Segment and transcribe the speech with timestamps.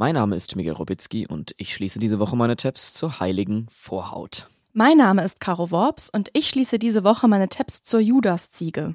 [0.00, 4.48] Mein Name ist Miguel Robitzky und ich schließe diese Woche meine Tabs zur heiligen Vorhaut.
[4.72, 8.94] Mein Name ist Caro Worps und ich schließe diese Woche meine Tabs zur Judasziege.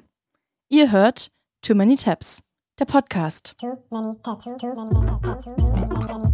[0.70, 1.30] Ihr hört
[1.60, 2.40] Too Many Tabs,
[2.78, 3.54] der Podcast.
[3.60, 6.33] Too many tabs, too many tabs, too many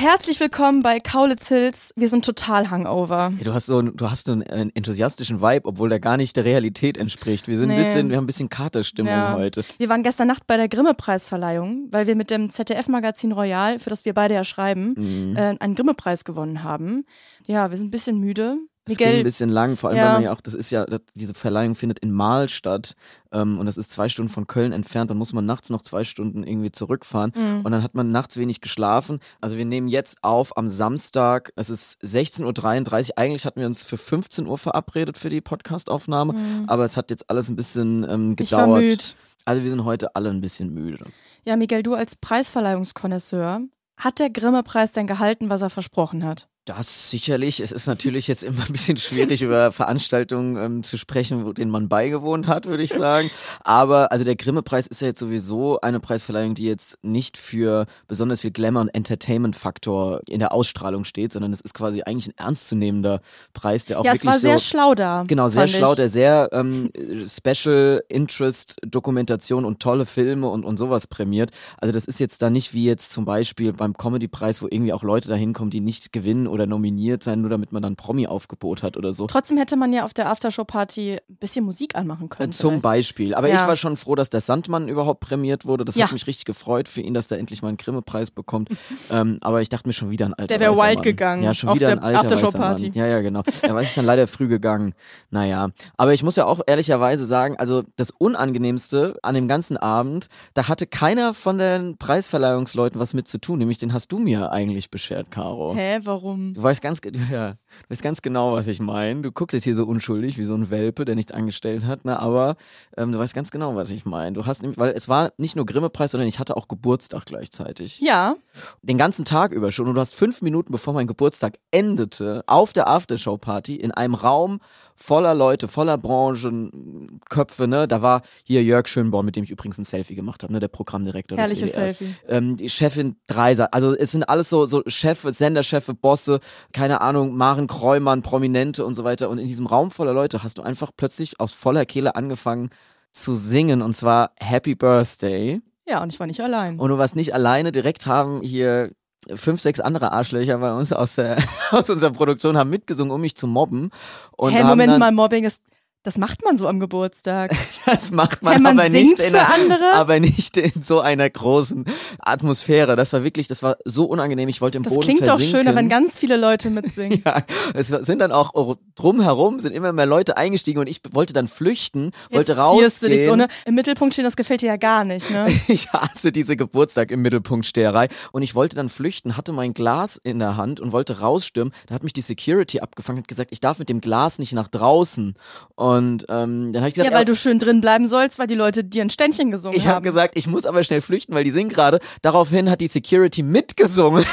[0.00, 1.92] Herzlich willkommen bei Kaulitz Hills.
[1.94, 3.34] Wir sind total hangover.
[3.36, 6.46] Ja, du hast so, du hast so einen enthusiastischen Vibe, obwohl der gar nicht der
[6.46, 7.48] Realität entspricht.
[7.48, 7.74] Wir sind nee.
[7.74, 9.34] ein bisschen, wir haben ein bisschen Katerstimmung ja.
[9.34, 9.62] heute.
[9.76, 14.06] Wir waren gestern Nacht bei der Grimme-Preisverleihung, weil wir mit dem ZDF-Magazin Royal, für das
[14.06, 15.36] wir beide ja schreiben, mhm.
[15.36, 17.04] äh, einen Grimme-Preis gewonnen haben.
[17.46, 18.56] Ja, wir sind ein bisschen müde.
[18.86, 20.06] Es ging ein bisschen lang, vor allem ja.
[20.06, 22.94] weil man ja auch, das ist ja, diese Verleihung findet in Mal statt
[23.30, 26.02] ähm, und das ist zwei Stunden von Köln entfernt, dann muss man nachts noch zwei
[26.02, 27.60] Stunden irgendwie zurückfahren mhm.
[27.62, 29.20] und dann hat man nachts wenig geschlafen.
[29.40, 33.84] Also wir nehmen jetzt auf am Samstag, es ist 16.33 Uhr, eigentlich hatten wir uns
[33.84, 36.64] für 15 Uhr verabredet für die Podcastaufnahme, mhm.
[36.66, 39.16] aber es hat jetzt alles ein bisschen ähm, gedauert.
[39.44, 41.04] Also wir sind heute alle ein bisschen müde.
[41.44, 43.62] Ja, Miguel, du als Preisverleihungskonnoisseur,
[43.96, 46.48] hat der Grimme-Preis denn gehalten, was er versprochen hat?
[46.76, 47.58] Das sicherlich.
[47.58, 51.72] Es ist natürlich jetzt immer ein bisschen schwierig, über Veranstaltungen ähm, zu sprechen, wo, denen
[51.72, 53.28] man beigewohnt hat, würde ich sagen.
[53.64, 58.42] Aber also der Grimme-Preis ist ja jetzt sowieso eine Preisverleihung, die jetzt nicht für besonders
[58.42, 63.20] viel Glamour und Entertainment-Faktor in der Ausstrahlung steht, sondern es ist quasi eigentlich ein ernstzunehmender
[63.52, 65.24] Preis, der auch ja, wirklich es war so, sehr schlau da.
[65.26, 66.92] Genau, sehr schlau, der sehr ähm,
[67.26, 71.50] Special Interest Dokumentation und tolle Filme und, und sowas prämiert.
[71.78, 75.02] Also das ist jetzt da nicht wie jetzt zum Beispiel beim Comedy-Preis, wo irgendwie auch
[75.02, 78.82] Leute da hinkommen, die nicht gewinnen oder oder nominiert sein, nur damit man dann Promi-Aufgebot
[78.82, 79.26] hat oder so.
[79.26, 82.52] Trotzdem hätte man ja auf der Aftershow-Party ein bisschen Musik anmachen können.
[82.52, 82.82] Zum vielleicht.
[82.82, 83.34] Beispiel.
[83.34, 83.54] Aber ja.
[83.54, 85.84] ich war schon froh, dass der Sandmann überhaupt prämiert wurde.
[85.84, 86.06] Das ja.
[86.06, 88.68] hat mich richtig gefreut für ihn, dass der endlich mal einen Grimme-Preis bekommt.
[89.10, 91.02] ähm, aber ich dachte mir schon wieder ein alter Der wäre wild Mann.
[91.02, 91.42] gegangen.
[91.42, 92.92] Ja, schon wieder ein alter Aftershow-Party.
[92.94, 93.42] Ja, ja, genau.
[93.62, 94.94] Er ist dann leider früh gegangen.
[95.30, 95.70] Naja.
[95.96, 100.68] Aber ich muss ja auch ehrlicherweise sagen, also das Unangenehmste an dem ganzen Abend, da
[100.68, 103.58] hatte keiner von den Preisverleihungsleuten was mit zu tun.
[103.58, 105.74] Nämlich den hast du mir eigentlich beschert, Caro.
[105.74, 106.39] Hä, warum?
[106.54, 107.56] Du weißt ganz, ja, du
[107.88, 109.22] weißt ganz genau, was ich meine.
[109.22, 112.18] Du guckst jetzt hier so unschuldig wie so ein Welpe, der nichts angestellt hat, ne?
[112.18, 112.56] aber
[112.96, 114.32] ähm, du weißt ganz genau, was ich meine.
[114.32, 118.00] Du hast nämlich, weil es war nicht nur Grimme-Preis, sondern ich hatte auch Geburtstag gleichzeitig.
[118.00, 118.36] Ja.
[118.82, 122.72] Den ganzen Tag über schon und du hast fünf Minuten, bevor mein Geburtstag endete, auf
[122.72, 124.60] der Aftershow-Party in einem Raum
[125.00, 127.88] voller Leute, voller Branchenköpfe, ne?
[127.88, 130.60] Da war hier Jörg Schönborn, mit dem ich übrigens ein Selfie gemacht habe, ne?
[130.60, 131.98] Der Programmdirektor Herrliches des WDRs.
[131.98, 132.14] Selfie.
[132.28, 136.29] Ähm, die Chefin Dreiser, also es sind alles so, so Chefs, Senderchefe, Bosse,
[136.72, 139.28] keine Ahnung, Maren Kreumann, Prominente und so weiter.
[139.28, 142.70] Und in diesem Raum voller Leute hast du einfach plötzlich aus voller Kehle angefangen
[143.12, 145.60] zu singen und zwar Happy Birthday.
[145.88, 146.78] Ja, und ich war nicht allein.
[146.78, 148.92] Und du warst nicht alleine, direkt haben hier
[149.34, 151.36] fünf, sechs andere Arschlöcher bei uns aus, der,
[151.70, 153.90] aus unserer Produktion haben mitgesungen, um mich zu mobben.
[154.36, 155.64] Und hey, Moment mal, Mobbing ist
[156.02, 157.52] das macht man so am Geburtstag.
[157.86, 161.86] Das macht man, man aber, nicht in einer, aber nicht in so einer großen
[162.20, 162.94] Atmosphäre.
[162.94, 164.48] Das war wirklich, das war so unangenehm.
[164.48, 165.52] Ich wollte im das Boden klingt versinken.
[165.52, 167.22] doch schöner, wenn ganz viele Leute mitsingen.
[167.24, 167.42] ja,
[167.74, 172.12] es sind dann auch drumherum sind immer mehr Leute eingestiegen und ich wollte dann flüchten,
[172.30, 172.92] wollte Jetzt rausgehen.
[173.00, 173.48] Du dich so, ne?
[173.64, 175.48] Im Mittelpunkt stehen, das gefällt dir ja gar nicht, ne?
[175.68, 180.20] ich hasse diese Geburtstag im Mittelpunkt Steherei und ich wollte dann flüchten, hatte mein Glas
[180.22, 181.72] in der Hand und wollte rausstürmen.
[181.86, 184.68] Da hat mich die Security abgefangen, hat gesagt, ich darf mit dem Glas nicht nach
[184.68, 185.34] draußen.
[185.74, 185.89] Und
[186.28, 188.84] ähm, dann habe ich gesagt, ja, weil du schön drin bleiben sollst, weil die Leute
[188.84, 189.90] dir ein Ständchen gesungen ich haben.
[189.90, 192.00] Ich habe gesagt, ich muss aber schnell flüchten, weil die singen gerade.
[192.22, 194.24] Daraufhin hat die Security mitgesungen.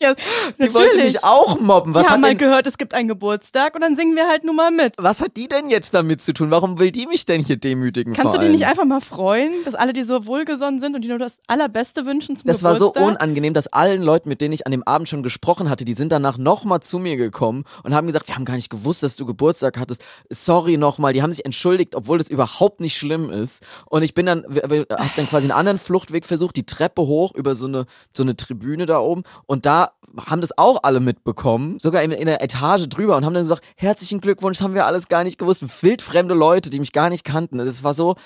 [0.00, 0.20] Ja, die
[0.58, 0.74] natürlich.
[0.74, 1.94] wollte mich auch mobben.
[1.94, 4.44] Was die haben mal denn, gehört, es gibt einen Geburtstag und dann singen wir halt
[4.44, 4.94] nun mal mit.
[4.98, 6.50] Was hat die denn jetzt damit zu tun?
[6.50, 8.12] Warum will die mich denn hier demütigen?
[8.12, 11.08] Kannst du die nicht einfach mal freuen, dass alle dir so wohlgesonnen sind und die
[11.08, 12.94] nur das Allerbeste wünschen zum das Geburtstag?
[12.94, 15.70] Das war so unangenehm, dass allen Leuten, mit denen ich an dem Abend schon gesprochen
[15.70, 18.70] hatte, die sind danach nochmal zu mir gekommen und haben gesagt, wir haben gar nicht
[18.70, 20.04] gewusst, dass du Geburtstag hattest.
[20.28, 21.14] Sorry nochmal.
[21.14, 23.62] Die haben sich entschuldigt, obwohl das überhaupt nicht schlimm ist.
[23.86, 27.54] Und ich bin dann, hab dann quasi einen anderen Fluchtweg versucht, die Treppe hoch über
[27.54, 29.86] so eine, so eine Tribüne da oben und da
[30.26, 33.64] haben das auch alle mitbekommen, sogar in, in der Etage drüber und haben dann gesagt,
[33.76, 35.82] herzlichen Glückwunsch, haben wir alles gar nicht gewusst.
[35.82, 37.58] Wildfremde Leute, die mich gar nicht kannten.
[37.60, 38.16] Es war so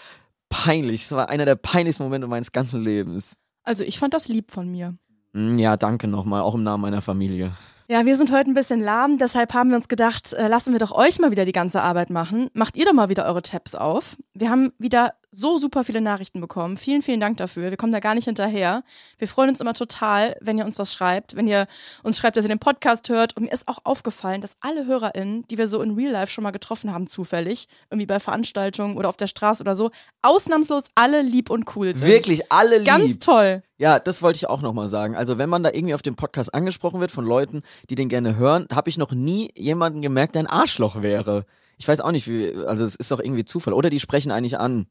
[0.49, 1.05] peinlich.
[1.05, 3.39] Es war einer der peinlichsten Momente meines ganzen Lebens.
[3.63, 4.97] Also ich fand das lieb von mir.
[5.33, 7.53] Hm, ja, danke nochmal, auch im Namen meiner Familie.
[7.89, 10.79] Ja, wir sind heute ein bisschen lahm, deshalb haben wir uns gedacht, äh, lassen wir
[10.79, 12.49] doch euch mal wieder die ganze Arbeit machen.
[12.53, 14.17] Macht ihr doch mal wieder eure Tabs auf.
[14.33, 16.77] Wir haben wieder so super viele Nachrichten bekommen.
[16.77, 17.71] Vielen, vielen Dank dafür.
[17.71, 18.83] Wir kommen da gar nicht hinterher.
[19.19, 21.67] Wir freuen uns immer total, wenn ihr uns was schreibt, wenn ihr
[22.03, 23.37] uns schreibt, dass ihr den Podcast hört.
[23.37, 26.43] Und mir ist auch aufgefallen, dass alle HörerInnen, die wir so in Real Life schon
[26.43, 29.91] mal getroffen haben, zufällig, irgendwie bei Veranstaltungen oder auf der Straße oder so,
[30.23, 32.09] ausnahmslos alle lieb und cool sind.
[32.09, 32.87] Wirklich alle lieb.
[32.87, 33.63] Ganz toll.
[33.79, 35.17] Ja, das wollte ich auch nochmal sagen.
[35.17, 38.37] Also wenn man da irgendwie auf dem Podcast angesprochen wird von Leuten, die den gerne
[38.37, 41.47] hören, habe ich noch nie jemanden gemerkt, der ein Arschloch wäre.
[41.79, 43.73] Ich weiß auch nicht, wie, also es ist doch irgendwie Zufall.
[43.73, 44.87] Oder die sprechen eigentlich an.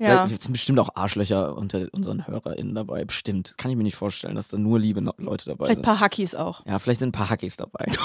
[0.00, 0.26] Ja.
[0.26, 3.04] Vielleicht sind bestimmt auch Arschlöcher unter unseren HörerInnen dabei.
[3.04, 3.54] Bestimmt.
[3.58, 5.84] Kann ich mir nicht vorstellen, dass da nur liebe Leute dabei Vielleicht ein sind.
[5.84, 6.64] paar Hackies auch.
[6.66, 7.86] Ja, vielleicht sind ein paar Hackis dabei.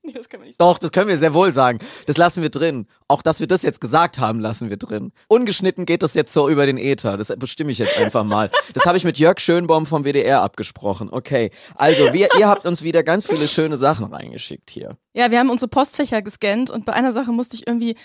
[0.02, 1.78] Nee, das können wir nicht Doch, das können wir sehr wohl sagen.
[2.06, 2.86] Das lassen wir drin.
[3.06, 5.12] Auch, dass wir das jetzt gesagt haben, lassen wir drin.
[5.28, 7.18] Ungeschnitten geht das jetzt so über den Äther.
[7.18, 8.50] Das bestimme ich jetzt einfach mal.
[8.72, 11.10] Das habe ich mit Jörg Schönbaum vom WDR abgesprochen.
[11.10, 11.50] Okay.
[11.74, 14.96] Also, wir, ihr habt uns wieder ganz viele schöne Sachen reingeschickt hier.
[15.12, 17.96] Ja, wir haben unsere Postfächer gescannt und bei einer Sache musste ich irgendwie,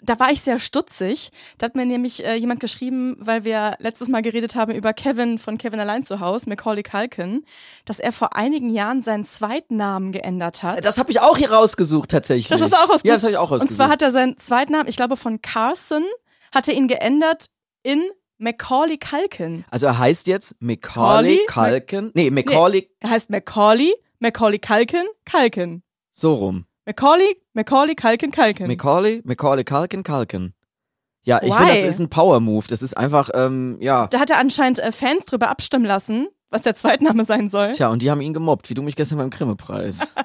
[0.00, 1.30] da war ich sehr stutzig.
[1.58, 5.38] Da hat mir nämlich äh, jemand geschrieben, weil wir letztes Mal geredet haben über Kevin
[5.38, 7.44] von Kevin allein zu Hause, Macaulay Culkin,
[7.84, 10.84] dass er vor einigen Jahren seinen Zweitnamen geändert hat.
[10.84, 12.46] Das habe ich auch hier rausgesucht, tatsächlich.
[12.46, 13.06] Das du auch rausgesucht?
[13.06, 13.70] Ja, das habe ich auch rausgesucht.
[13.70, 16.04] Und zwar hat er seinen Zweitnamen, ich glaube von Carson,
[16.54, 17.46] hat er ihn geändert
[17.82, 18.04] in
[18.38, 19.64] Macaulay Culkin.
[19.70, 21.40] also, er heißt jetzt Macaulay?
[21.48, 22.12] Culkin.
[22.14, 25.82] Nee, Macaulay, Er heißt Macaulay, Macaulay Culkin, Culkin.
[26.12, 26.66] So rum.
[26.86, 28.66] Macaulay, Macaulay Culkin, Culkin.
[28.66, 30.52] Macaulay, Macaulay Culkin, Culkin.
[31.24, 32.66] Ja, ich finde, das ist ein Power-Move.
[32.68, 34.08] Das ist einfach, ähm, ja.
[34.08, 37.72] da hat er anscheinend äh, Fans drüber abstimmen lassen, was der Zweitname sein soll.
[37.72, 40.12] Tja, und die haben ihn gemobbt, wie du mich gestern beim Grimme-Preis.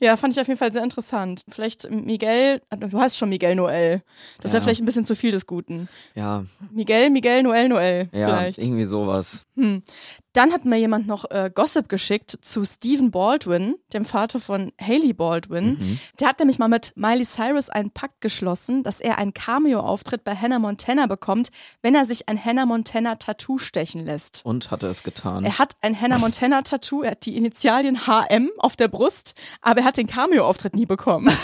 [0.00, 1.42] Ja, fand ich auf jeden Fall sehr interessant.
[1.48, 4.02] Vielleicht Miguel, äh, du heißt schon Miguel Noel.
[4.40, 4.64] Das wäre Ja.
[4.64, 5.88] vielleicht ein bisschen zu viel des Guten.
[6.16, 8.08] Ja, Miguel, Miguel, Noel, Noel.
[8.12, 8.58] ja, Vielleicht.
[8.58, 9.44] irgendwie sowas.
[9.54, 9.82] Hm.
[10.32, 15.12] Dann hat mir jemand noch äh, Gossip geschickt zu Stephen Baldwin, dem Vater von Haley
[15.12, 15.76] Baldwin.
[15.78, 15.98] Mhm.
[16.20, 20.34] Der hat nämlich mal mit Miley Cyrus einen Pakt geschlossen, dass er einen Cameo-Auftritt bei
[20.34, 21.50] Hannah Montana bekommt,
[21.82, 24.40] wenn er sich ein Hannah Montana-Tattoo stechen lässt.
[24.44, 25.44] Und hat er es getan.
[25.44, 29.86] Er hat ein Hannah Montana-Tattoo, er hat die Initialien HM auf der Brust, aber er
[29.86, 31.26] hat den Cameo-Auftritt nie bekommen.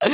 [0.00, 0.10] das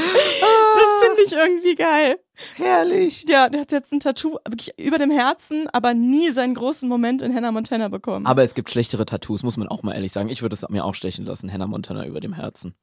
[1.00, 2.18] finde ich irgendwie geil.
[2.56, 3.24] Herrlich.
[3.28, 7.22] Ja, der hat jetzt ein Tattoo wirklich über dem Herzen, aber nie seinen großen Moment
[7.22, 8.26] in Hannah Montana bekommen.
[8.26, 10.28] Aber es gibt schlechtere Tattoos, muss man auch mal ehrlich sagen.
[10.28, 12.74] Ich würde es mir auch stechen lassen, Hannah Montana über dem Herzen.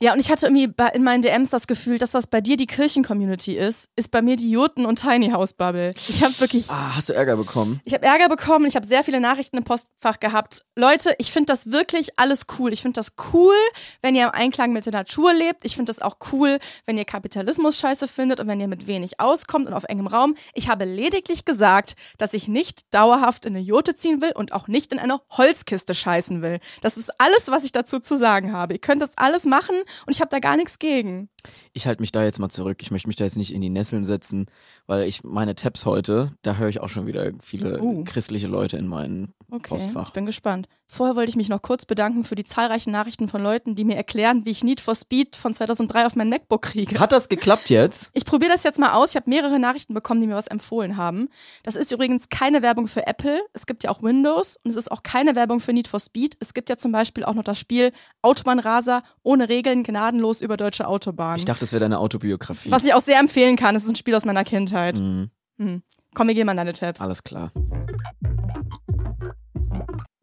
[0.00, 2.66] ja, und ich hatte irgendwie in meinen DMs das Gefühl, das, was bei dir die
[2.66, 5.94] Kirchen-Community ist, ist bei mir die Joten- und Tiny-House-Bubble.
[6.08, 7.80] Ich habe wirklich Ah, hast du Ärger bekommen?
[7.84, 10.62] Ich habe Ärger bekommen, ich habe sehr viele Nachrichten im Postfach gehabt.
[10.76, 12.72] Leute, ich finde das wirklich alles cool.
[12.72, 13.54] Ich finde das cool,
[14.02, 15.64] wenn ihr im Einklang mit der Natur lebt.
[15.64, 19.20] Ich finde das auch cool, wenn ihr Kapitalismus scheiße findet und wenn ihr mit wenig
[19.20, 20.34] auskommt und auf engem Raum.
[20.54, 24.68] Ich habe lediglich gesagt, dass ich nicht dauerhaft in eine Jote ziehen will und auch
[24.68, 26.60] nicht in eine Holzkiste scheißen will.
[26.80, 28.74] Das ist alles, was ich dazu zu sagen habe.
[28.74, 29.76] Ihr könnt das alles machen
[30.06, 31.28] und ich habe da gar nichts gegen.
[31.72, 32.78] Ich halte mich da jetzt mal zurück.
[32.80, 34.46] Ich möchte mich da jetzt nicht in die Nesseln setzen,
[34.86, 38.04] weil ich meine Tabs heute, da höre ich auch schon wieder viele Uh.
[38.04, 40.08] christliche Leute in meinen Okay, Postfach.
[40.08, 40.68] ich bin gespannt.
[40.88, 43.96] Vorher wollte ich mich noch kurz bedanken für die zahlreichen Nachrichten von Leuten, die mir
[43.96, 46.98] erklären, wie ich Need for Speed von 2003 auf mein MacBook kriege.
[47.00, 48.10] Hat das geklappt jetzt?
[48.14, 49.10] Ich probiere das jetzt mal aus.
[49.10, 51.28] Ich habe mehrere Nachrichten bekommen, die mir was empfohlen haben.
[51.62, 53.40] Das ist übrigens keine Werbung für Apple.
[53.52, 56.36] Es gibt ja auch Windows und es ist auch keine Werbung für Need for Speed.
[56.40, 57.92] Es gibt ja zum Beispiel auch noch das Spiel
[58.22, 61.38] Autobahnraser ohne Regeln gnadenlos über deutsche Autobahnen.
[61.38, 62.70] Ich dachte, das wäre deine Autobiografie.
[62.70, 63.76] was ich auch sehr empfehlen kann.
[63.76, 64.98] Es ist ein Spiel aus meiner Kindheit.
[64.98, 65.82] Mhm, Hm.
[66.14, 67.00] Komm, wir gehen mal in deine Tabs.
[67.00, 67.52] alles klar.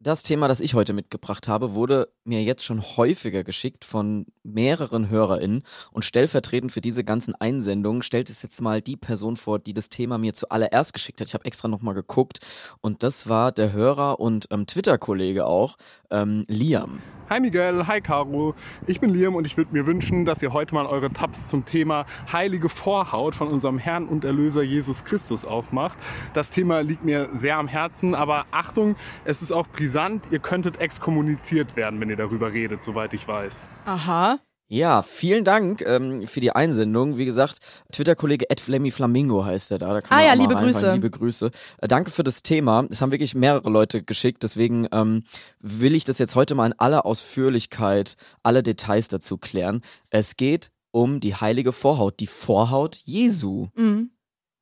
[0.03, 5.09] Das Thema, das ich heute mitgebracht habe, wurde mir jetzt schon häufiger geschickt von mehreren
[5.09, 5.63] HörerInnen
[5.93, 9.87] und stellvertretend für diese ganzen Einsendungen stellt es jetzt mal die Person vor, die das
[9.87, 11.29] Thema mir zuallererst geschickt hat.
[11.29, 12.39] Ich habe extra nochmal geguckt
[12.81, 15.77] und das war der Hörer und ähm, Twitter-Kollege auch,
[16.11, 17.01] ähm, Liam.
[17.29, 18.53] Hi Miguel, hi Caro.
[18.85, 21.63] Ich bin Liam und ich würde mir wünschen, dass ihr heute mal eure Tabs zum
[21.63, 25.97] Thema heilige Vorhaut von unserem Herrn und Erlöser Jesus Christus aufmacht.
[26.33, 30.27] Das Thema liegt mir sehr am Herzen, aber Achtung, es ist auch brisant.
[30.31, 33.69] Ihr könntet exkommuniziert werden, wenn ihr darüber redet, soweit ich weiß.
[33.85, 34.39] Aha.
[34.67, 37.17] Ja, vielen Dank ähm, für die Einsendung.
[37.17, 37.59] Wie gesagt,
[37.91, 39.93] Twitter-Kollege Ed Flemmy Flamingo heißt er da.
[39.93, 40.55] da kann Ah ja, liebe.
[40.55, 40.93] Grüße.
[40.93, 41.51] Liebe Grüße.
[41.79, 42.87] Äh, danke für das Thema.
[42.89, 45.23] Es haben wirklich mehrere Leute geschickt, deswegen ähm,
[45.59, 49.81] will ich das jetzt heute mal in aller Ausführlichkeit, alle Details dazu klären.
[50.09, 53.67] Es geht um die heilige Vorhaut, die Vorhaut Jesu.
[53.75, 54.11] Mhm.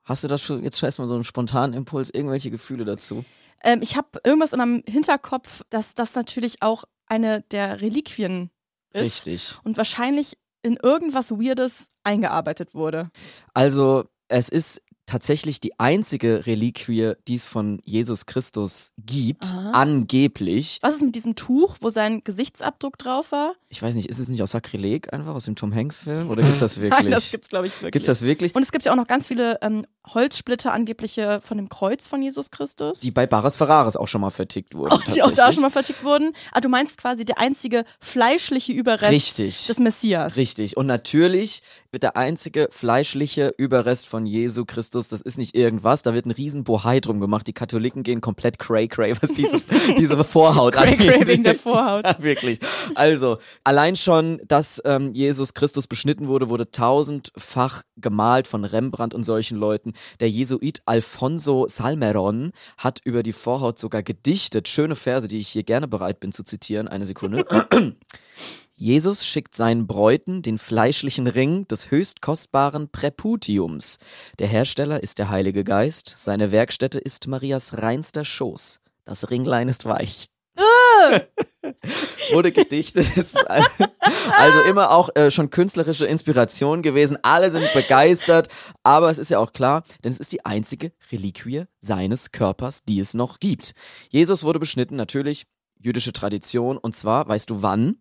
[0.03, 3.23] Hast du das schon jetzt schon erstmal so einen spontanen Impuls, irgendwelche Gefühle dazu?
[3.63, 8.49] Ähm, ich habe irgendwas in meinem Hinterkopf, dass das natürlich auch eine der Reliquien
[8.93, 9.57] ist Richtig.
[9.63, 13.09] und wahrscheinlich in irgendwas Weirdes eingearbeitet wurde.
[13.53, 14.81] Also, es ist
[15.11, 19.71] tatsächlich die einzige Reliquie, die es von Jesus Christus gibt, Aha.
[19.71, 20.79] angeblich.
[20.81, 23.53] Was ist mit diesem Tuch, wo sein Gesichtsabdruck drauf war?
[23.67, 26.41] Ich weiß nicht, ist es nicht aus Sakrileg einfach aus dem Tom Hanks Film oder
[26.41, 26.91] gibt's das wirklich?
[27.03, 27.91] Nein, das gibt's glaube ich wirklich.
[27.91, 28.55] Gibt's das wirklich?
[28.55, 32.21] Und es gibt ja auch noch ganz viele ähm, Holzsplitter angebliche von dem Kreuz von
[32.21, 33.01] Jesus Christus.
[33.01, 34.91] Die bei Barras Ferraris auch schon mal vertickt wurden.
[34.91, 36.31] auch, die auch da schon mal vertickt wurden.
[36.51, 39.67] Ah, du meinst quasi der einzige fleischliche Überrest Richtig.
[39.67, 40.37] des Messias.
[40.37, 40.77] Richtig.
[40.77, 46.13] Und natürlich wird der einzige fleischliche Überrest von Jesu Christus, das ist nicht irgendwas, da
[46.13, 47.47] wird ein riesen Bohai drum gemacht.
[47.47, 49.61] Die Katholiken gehen komplett cray cray, was diese,
[49.97, 51.27] diese Vorhaut Cray cray angeht.
[51.27, 52.05] wegen der Vorhaut.
[52.05, 52.59] Ja, wirklich.
[52.95, 59.23] Also, allein schon, dass ähm, Jesus Christus beschnitten wurde, wurde tausendfach gemalt von Rembrandt und
[59.23, 59.93] solchen Leuten.
[60.19, 64.67] Der Jesuit Alfonso Salmeron hat über die Vorhaut sogar gedichtet.
[64.67, 66.87] Schöne Verse, die ich hier gerne bereit bin zu zitieren.
[66.87, 67.45] Eine Sekunde.
[68.81, 73.99] Jesus schickt seinen Bräuten den fleischlichen Ring des höchst kostbaren Präputiums.
[74.39, 78.79] Der Hersteller ist der Heilige Geist, seine Werkstätte ist Marias reinster Schoß.
[79.03, 80.29] Das Ringlein ist weich.
[82.31, 83.05] Wurde gedichtet.
[84.31, 87.19] also immer auch äh, schon künstlerische Inspiration gewesen.
[87.21, 88.47] Alle sind begeistert,
[88.81, 92.99] aber es ist ja auch klar, denn es ist die einzige Reliquie seines Körpers, die
[92.99, 93.75] es noch gibt.
[94.09, 95.45] Jesus wurde beschnitten, natürlich
[95.77, 97.97] jüdische Tradition, und zwar, weißt du wann?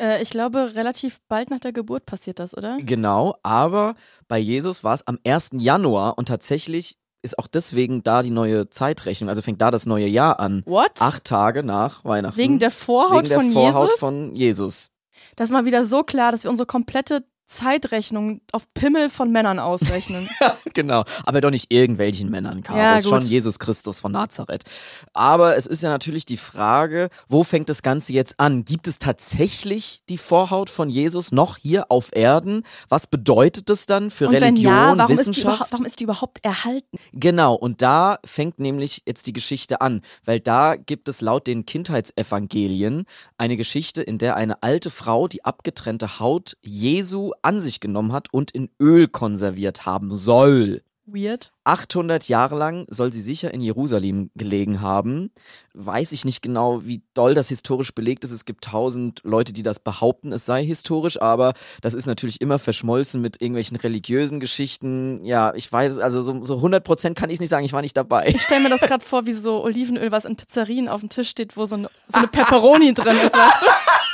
[0.00, 2.78] Äh, ich glaube, relativ bald nach der Geburt passiert das, oder?
[2.80, 3.94] Genau, aber
[4.28, 5.50] bei Jesus war es am 1.
[5.54, 10.06] Januar und tatsächlich ist auch deswegen da die neue Zeitrechnung, also fängt da das neue
[10.06, 10.62] Jahr an.
[10.66, 11.00] What?
[11.00, 12.36] Acht Tage nach Weihnachten.
[12.36, 13.98] Wegen der Vorhaut Wegen der von Vorhaut Jesus?
[13.98, 14.90] von Jesus.
[15.36, 19.58] Das ist mal wieder so klar, dass wir unsere komplette Zeitrechnung auf Pimmel von Männern
[19.58, 20.28] ausrechnen.
[20.74, 22.78] genau, aber doch nicht irgendwelchen Männern, Caro.
[22.78, 23.22] Ja, ist schon.
[23.22, 24.64] Jesus Christus von Nazareth.
[25.12, 28.64] Aber es ist ja natürlich die Frage, wo fängt das Ganze jetzt an?
[28.64, 32.62] Gibt es tatsächlich die Vorhaut von Jesus noch hier auf Erden?
[32.88, 35.44] Was bedeutet das dann für Und wenn Religion, ja, warum ist, Wissenschaft?
[35.44, 36.98] überhaupt, warum ist die überhaupt erhalten?
[37.12, 41.66] Genau, und da fängt nämlich jetzt die Geschichte an, weil da gibt es laut den
[41.66, 43.04] Kindheitsevangelien
[43.36, 48.32] eine Geschichte, in der eine alte Frau die abgetrennte Haut Jesu an sich genommen hat
[48.32, 50.82] und in Öl konserviert haben soll.
[51.06, 51.50] Weird.
[51.64, 55.30] 800 Jahre lang soll sie sicher in Jerusalem gelegen haben.
[55.74, 58.30] Weiß ich nicht genau, wie doll das historisch belegt ist.
[58.30, 62.58] Es gibt tausend Leute, die das behaupten, es sei historisch, aber das ist natürlich immer
[62.58, 65.22] verschmolzen mit irgendwelchen religiösen Geschichten.
[65.24, 67.98] Ja, ich weiß, also so, so 100 Prozent kann ich nicht sagen, ich war nicht
[67.98, 68.28] dabei.
[68.28, 71.28] Ich stelle mir das gerade vor, wie so Olivenöl, was in Pizzerien auf dem Tisch
[71.28, 73.34] steht, wo so eine, so eine Pepperoni drin ist.
[73.34, 74.13] Weißt du?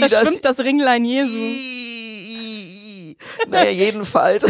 [0.00, 1.36] Da das- schwimmt das Ringlein Jesu.
[3.48, 4.44] Naja, jedenfalls.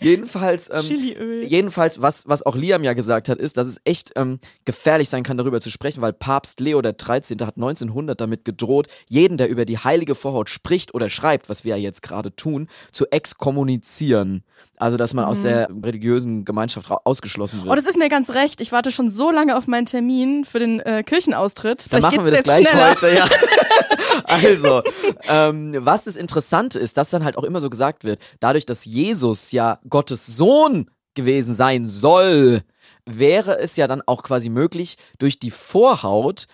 [0.00, 0.70] Jedenfalls.
[0.70, 1.44] Ähm, Chiliöl.
[1.44, 5.22] Jedenfalls, was, was auch Liam ja gesagt hat, ist, dass es echt ähm, gefährlich sein
[5.22, 7.40] kann, darüber zu sprechen, weil Papst Leo der 13.
[7.40, 11.76] hat 1900 damit gedroht, jeden, der über die heilige Vorhaut spricht oder schreibt, was wir
[11.76, 14.44] ja jetzt gerade tun, zu exkommunizieren.
[14.76, 17.70] Also, dass man aus der religiösen Gemeinschaft ausgeschlossen wird.
[17.70, 18.60] Oh, das ist mir ganz recht.
[18.60, 21.86] Ich warte schon so lange auf meinen Termin für den äh, Kirchenaustritt.
[21.92, 22.90] Dann Vielleicht machen wir das jetzt gleich schneller.
[22.90, 23.28] heute, ja.
[24.24, 24.82] also,
[25.28, 28.84] ähm, was das Interessante ist, dass dann halt auch immer so gesagt wird, dadurch, dass
[28.84, 32.62] Jesus ja Gottes Sohn gewesen sein soll,
[33.04, 36.46] wäre es ja dann auch quasi möglich, durch die Vorhaut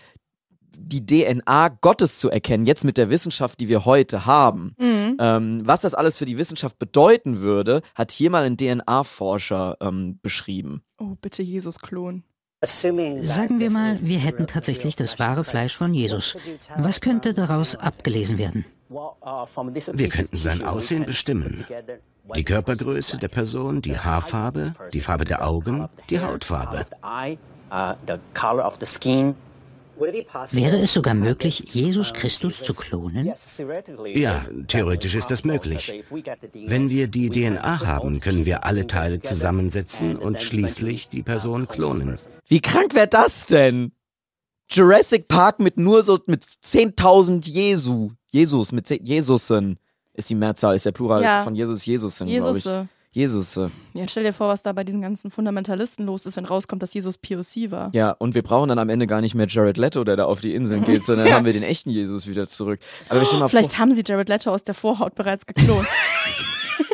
[0.81, 4.75] die DNA Gottes zu erkennen, jetzt mit der Wissenschaft, die wir heute haben.
[4.79, 5.17] Mhm.
[5.19, 10.19] Ähm, was das alles für die Wissenschaft bedeuten würde, hat hier mal ein DNA-Forscher ähm,
[10.23, 10.83] beschrieben.
[10.99, 12.23] Oh, bitte Jesus-Klon.
[12.65, 16.37] Sagen wir mal, wir hätten tatsächlich das wahre Fleisch von Jesus.
[16.77, 18.65] Was könnte daraus abgelesen werden?
[18.89, 21.65] Wir könnten sein Aussehen bestimmen.
[22.37, 26.87] Die Körpergröße der Person, die Haarfarbe, die Farbe der Augen, die Hautfarbe.
[30.53, 33.33] Wäre es sogar möglich, Jesus Christus zu klonen?
[34.15, 36.05] Ja, theoretisch ist das möglich.
[36.55, 42.17] Wenn wir die DNA haben, können wir alle Teile zusammensetzen und schließlich die Person klonen.
[42.47, 43.93] Wie krank wäre das denn?
[44.71, 48.11] Jurassic Park mit nur so mit 10.000 Jesu.
[48.29, 49.79] Jesus, mit 10 Jesusen.
[50.19, 51.39] Ist die Mehrzahl, ist der Plural Ja.
[51.39, 52.67] ist von Jesus, Jesusen, glaube Jesus.
[52.67, 52.89] ich.
[53.13, 53.71] Jesusse.
[53.95, 56.93] Ja, stell dir vor, was da bei diesen ganzen Fundamentalisten los ist, wenn rauskommt, dass
[56.93, 57.91] Jesus POC war.
[57.95, 60.41] Ja, und wir brauchen dann am Ende gar nicht mehr Jared Leto, der da auf
[60.41, 62.81] die Inseln geht, sondern dann haben wir den echten Jesus wieder zurück.
[63.09, 65.87] Aber mal Vielleicht haben sie Jared Leto aus der Vorhaut bereits geklont.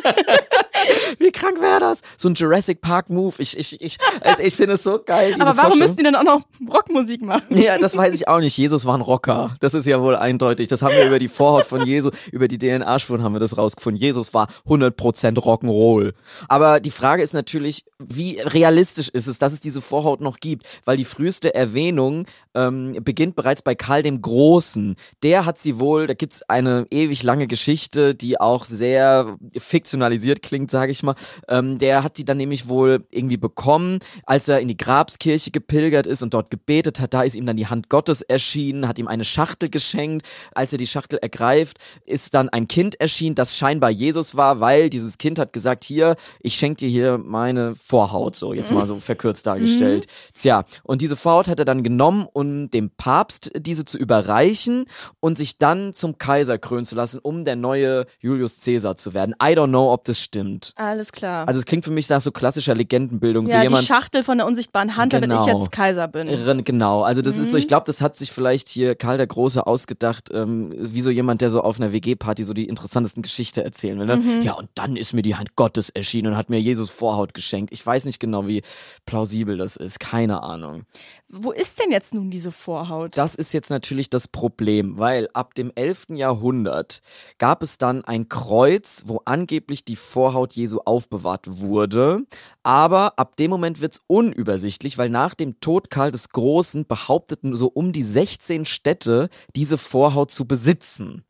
[1.19, 2.01] wie krank wäre das?
[2.17, 3.35] So ein Jurassic Park Move.
[3.39, 5.35] Ich, ich, ich, also ich finde es so geil.
[5.39, 7.57] Aber warum müssten die dann auch noch Rockmusik machen?
[7.57, 8.57] Ja, das weiß ich auch nicht.
[8.57, 9.55] Jesus war ein Rocker.
[9.59, 10.67] Das ist ja wohl eindeutig.
[10.67, 14.01] Das haben wir über die Vorhaut von Jesus, über die DNA-Spuren haben wir das rausgefunden.
[14.01, 14.91] Jesus war 100%
[15.39, 16.13] Rock'n'Roll.
[16.47, 20.65] Aber die Frage ist natürlich, wie realistisch ist es, dass es diese Vorhaut noch gibt?
[20.85, 24.95] Weil die früheste Erwähnung ähm, beginnt bereits bei Karl dem Großen.
[25.23, 29.37] Der hat sie wohl, da gibt's eine ewig lange Geschichte, die auch sehr
[29.95, 31.15] fiktionalisiert klingt, sage ich mal.
[31.47, 36.05] Ähm, der hat die dann nämlich wohl irgendwie bekommen, als er in die Grabskirche gepilgert
[36.05, 37.13] ist und dort gebetet hat.
[37.13, 40.27] Da ist ihm dann die Hand Gottes erschienen, hat ihm eine Schachtel geschenkt.
[40.53, 44.89] Als er die Schachtel ergreift, ist dann ein Kind erschienen, das scheinbar Jesus war, weil
[44.89, 48.99] dieses Kind hat gesagt, hier, ich schenke dir hier meine Vorhaut, so jetzt mal so
[48.99, 50.07] verkürzt dargestellt.
[50.07, 50.39] Mhm.
[50.39, 54.85] Tja, und diese Vorhaut hat er dann genommen, um dem Papst diese zu überreichen
[55.19, 59.35] und sich dann zum Kaiser krönen zu lassen, um der neue Julius Caesar zu werden.
[59.41, 60.73] I don't know, ob das stimmt.
[60.75, 61.47] Alles klar.
[61.47, 63.47] Also es klingt für mich nach so klassischer Legendenbildung.
[63.47, 65.27] Ja, so jemand, die Schachtel von der unsichtbaren Hand, genau.
[65.27, 66.63] damit ich jetzt Kaiser bin.
[66.63, 67.41] Genau, also das mhm.
[67.41, 71.01] ist so, ich glaube, das hat sich vielleicht hier Karl der Große ausgedacht, ähm, wie
[71.01, 74.05] so jemand, der so auf einer WG-Party so die interessantesten Geschichte erzählen will.
[74.05, 74.17] Ne?
[74.17, 74.41] Mhm.
[74.41, 77.71] Ja, und dann ist mir die Hand Gottes erschienen und hat mir Jesus Vorhaut geschenkt.
[77.73, 78.61] Ich weiß nicht genau, wie
[79.05, 79.99] plausibel das ist.
[79.99, 80.83] Keine Ahnung.
[81.27, 83.17] Wo ist denn jetzt nun diese Vorhaut?
[83.17, 86.07] Das ist jetzt natürlich das Problem, weil ab dem 11.
[86.11, 87.01] Jahrhundert
[87.37, 92.21] gab es dann ein Kreuz, wo angeblich die Vorhaut Jesu aufbewahrt wurde.
[92.63, 97.55] Aber ab dem Moment wird es unübersichtlich, weil nach dem Tod Karl des Großen behaupteten
[97.55, 101.25] so um die 16 Städte, diese Vorhaut zu besitzen.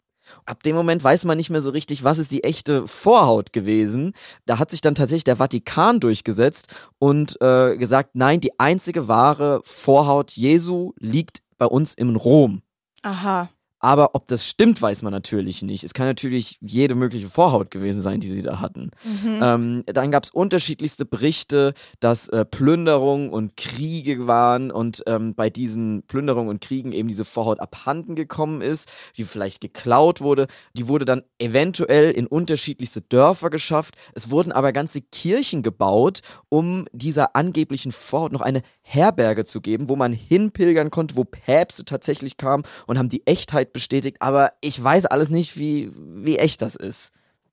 [0.46, 4.14] Ab dem Moment weiß man nicht mehr so richtig, was ist die echte Vorhaut gewesen.
[4.46, 6.68] Da hat sich dann tatsächlich der Vatikan durchgesetzt
[7.00, 12.62] und äh, gesagt, nein, die einzige wahre Vorhaut Jesu liegt bei uns in Rom.
[13.02, 13.50] Aha.
[13.86, 15.84] Aber ob das stimmt, weiß man natürlich nicht.
[15.84, 18.90] Es kann natürlich jede mögliche Vorhaut gewesen sein, die sie da hatten.
[19.04, 19.40] Mhm.
[19.44, 25.52] Ähm, dann gab es unterschiedlichste Berichte, dass äh, Plünderungen und Kriege waren und ähm, bei
[25.52, 30.48] diesen Plünderungen und Kriegen eben diese Vorhaut abhanden gekommen ist, die vielleicht geklaut wurde.
[30.74, 33.94] Die wurde dann eventuell in unterschiedlichste Dörfer geschafft.
[34.16, 39.90] Es wurden aber ganze Kirchen gebaut, um dieser angeblichen Vorhaut noch eine Herberge zu geben,
[39.90, 44.18] wo man hinpilgern konnte, wo Päpste tatsächlich kamen und haben die Echtheit bestätigt.
[44.22, 47.12] Aber ich weiß alles nicht, wie, wie echt das ist.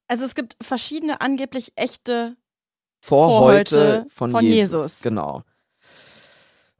[0.08, 2.36] Also es gibt verschiedene angeblich echte
[3.00, 4.82] Vorhäute, Vorhäute von, von Jesus.
[4.82, 5.00] Jesus.
[5.00, 5.42] Genau.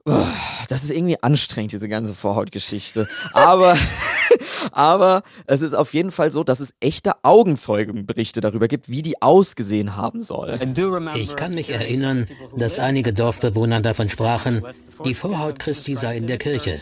[0.04, 3.09] Das ist irgendwie anstrengend, diese ganze Vorhautgeschichte.
[3.32, 3.76] Aber
[4.71, 9.21] Aber es ist auf jeden Fall so, dass es echte Augenzeugenberichte darüber gibt, wie die
[9.21, 10.59] ausgesehen haben soll.
[11.16, 12.26] Ich kann mich erinnern,
[12.57, 14.64] dass einige Dorfbewohner davon sprachen,
[15.04, 16.81] die Vorhaut Christi sei in der Kirche.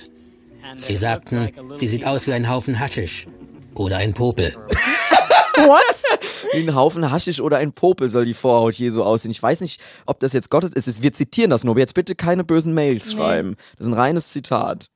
[0.76, 3.26] Sie sagten, sie sieht aus wie ein Haufen Haschisch
[3.74, 4.54] oder ein Popel.
[5.56, 6.20] What?
[6.52, 9.30] Wie ein Haufen Haschisch oder ein Popel soll die Vorhaut Jesu aussehen.
[9.30, 11.02] Ich weiß nicht, ob das jetzt Gottes ist.
[11.02, 11.72] Wir zitieren das nur.
[11.72, 13.56] Aber jetzt bitte keine bösen Mails schreiben.
[13.76, 14.90] Das ist ein reines Zitat.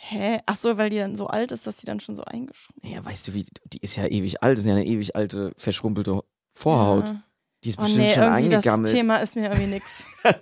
[0.00, 0.40] Hä?
[0.46, 2.90] Ach so, weil die dann so alt ist, dass sie dann schon so eingeschrumpft ist.
[2.90, 5.52] Ja, weißt du, wie, die ist ja ewig alt, das ist ja eine ewig alte,
[5.56, 7.04] verschrumpelte Vorhaut.
[7.04, 7.22] Ja.
[7.64, 8.86] Die ist oh, bestimmt nee, schon eingegammelt.
[8.86, 10.06] Das Thema ist mir irgendwie nix.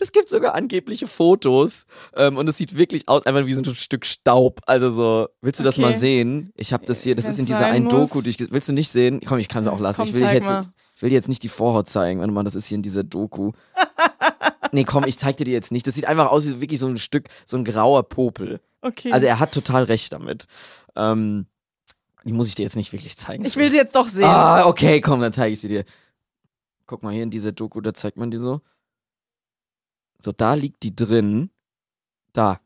[0.00, 1.84] es gibt sogar angebliche Fotos
[2.16, 4.60] ähm, und es sieht wirklich aus, einfach wie so ein Stück Staub.
[4.66, 6.50] Also so, willst du das mal sehen?
[6.56, 8.72] Ich habe das hier, das Wenn's ist in dieser einen Doku, die ich, willst du
[8.72, 9.20] nicht sehen?
[9.26, 9.98] Komm, ich kann es auch lassen.
[9.98, 10.50] Komm, ich will jetzt,
[10.96, 12.20] ich will dir jetzt nicht die Vorhaut zeigen.
[12.20, 13.52] Warte mal, das ist hier in dieser Doku.
[14.72, 15.86] nee, komm, ich zeig dir die jetzt nicht.
[15.86, 18.60] Das sieht einfach aus wie wirklich so ein Stück, so ein grauer Popel.
[18.82, 19.12] Okay.
[19.12, 20.46] Also er hat total recht damit.
[20.96, 21.46] Ähm,
[22.24, 23.44] die muss ich dir jetzt nicht wirklich zeigen.
[23.44, 24.24] Ich will sie jetzt doch sehen.
[24.24, 25.84] Ah, okay, komm, dann zeige ich sie dir.
[26.86, 28.60] Guck mal hier in dieser Doku, da zeigt man die so.
[30.18, 31.50] So, da liegt die drin.
[32.32, 32.60] Da.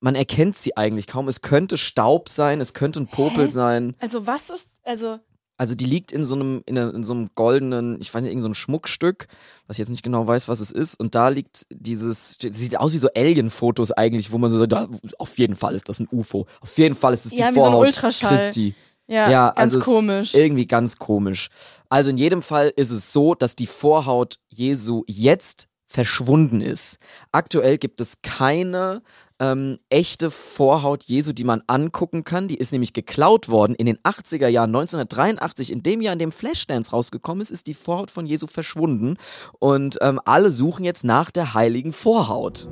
[0.00, 1.28] Man erkennt sie eigentlich kaum.
[1.28, 3.50] Es könnte Staub sein, es könnte ein Popel Hä?
[3.50, 3.96] sein.
[4.00, 5.20] Also was ist, also
[5.56, 8.54] also die liegt in so einem, in, in so einem goldenen, ich weiß nicht, irgendein
[8.54, 9.28] so Schmuckstück,
[9.66, 10.98] was ich jetzt nicht genau weiß, was es ist.
[10.98, 14.88] Und da liegt dieses, sieht aus wie so Alien-Fotos eigentlich, wo man so, da,
[15.18, 16.46] auf jeden Fall ist das ein UFO.
[16.60, 18.36] Auf jeden Fall ist es die ja, Vorhaut wie so ein Ultraschall.
[18.38, 18.74] Christi.
[19.06, 20.34] Ja, ja ganz also komisch.
[20.34, 21.48] Irgendwie ganz komisch.
[21.88, 26.98] Also in jedem Fall ist es so, dass die Vorhaut Jesu jetzt verschwunden ist.
[27.32, 29.02] Aktuell gibt es keine
[29.38, 32.48] ähm, echte Vorhaut Jesu, die man angucken kann.
[32.48, 34.70] Die ist nämlich geklaut worden in den 80er Jahren.
[34.70, 39.16] 1983, in dem Jahr, in dem Flashdance rausgekommen ist, ist die Vorhaut von Jesu verschwunden.
[39.58, 42.68] Und ähm, alle suchen jetzt nach der heiligen Vorhaut.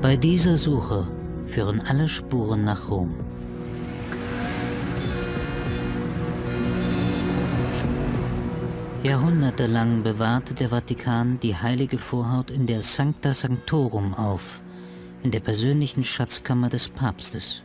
[0.00, 1.08] Bei dieser Suche
[1.44, 3.29] führen alle Spuren nach Rom.
[9.02, 14.60] Jahrhundertelang bewahrte der Vatikan die heilige Vorhaut in der Sancta Sanctorum auf,
[15.22, 17.62] in der persönlichen Schatzkammer des Papstes.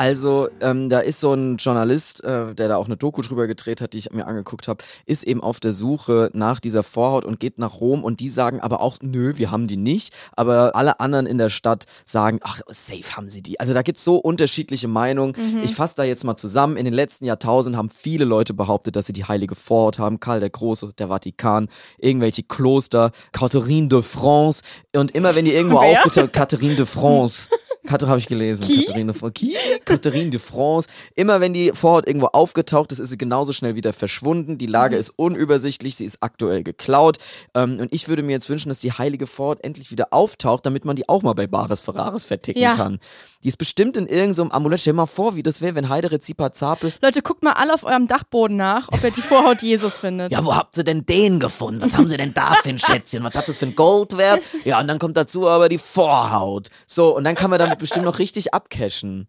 [0.00, 3.82] Also, ähm, da ist so ein Journalist, äh, der da auch eine Doku drüber gedreht
[3.82, 7.38] hat, die ich mir angeguckt habe, ist eben auf der Suche nach dieser Vorhaut und
[7.38, 10.14] geht nach Rom und die sagen aber auch, nö, wir haben die nicht.
[10.32, 13.60] Aber alle anderen in der Stadt sagen, ach, safe haben sie die.
[13.60, 15.34] Also da gibt es so unterschiedliche Meinungen.
[15.36, 15.64] Mhm.
[15.64, 16.78] Ich fasse da jetzt mal zusammen.
[16.78, 20.18] In den letzten Jahrtausenden haben viele Leute behauptet, dass sie die heilige Vorhaut haben.
[20.18, 24.62] Karl der Große, der Vatikan, irgendwelche Kloster, Catherine de France.
[24.96, 27.50] Und immer wenn die irgendwo aufgetaucht, Catherine de France.
[27.90, 28.64] Katrin habe ich gelesen.
[28.64, 28.84] Qui?
[28.86, 29.56] Katharine de, Qui?
[29.84, 30.88] Catherine de France.
[31.16, 34.58] Immer wenn die Vorhaut irgendwo aufgetaucht ist, ist sie genauso schnell wieder verschwunden.
[34.58, 35.00] Die Lage Mhm.
[35.00, 37.18] ist unübersichtlich, sie ist aktuell geklaut.
[37.54, 40.84] Ähm, und ich würde mir jetzt wünschen, dass die heilige Vorhaut endlich wieder auftaucht, damit
[40.84, 42.76] man die auch mal bei Bares Ferraris verticken Ja.
[42.76, 43.00] kann.
[43.42, 44.80] Die ist bestimmt in irgendeinem so Amulett.
[44.82, 46.92] Stell dir mal vor, wie das wäre, wenn Heide Rezipa Zapel.
[47.02, 50.30] Leute, guckt mal alle auf eurem Dachboden nach, ob ihr die Vorhaut Jesus findet.
[50.30, 51.80] Ja, wo habt ihr denn den gefunden?
[51.82, 53.24] Was haben sie denn da für ein Schätzchen?
[53.24, 54.40] Was hat das für ein Goldwert?
[54.64, 56.68] Ja, und dann kommt dazu aber die Vorhaut.
[56.86, 59.26] So, und dann kann man damit bestimmt noch richtig abcashen.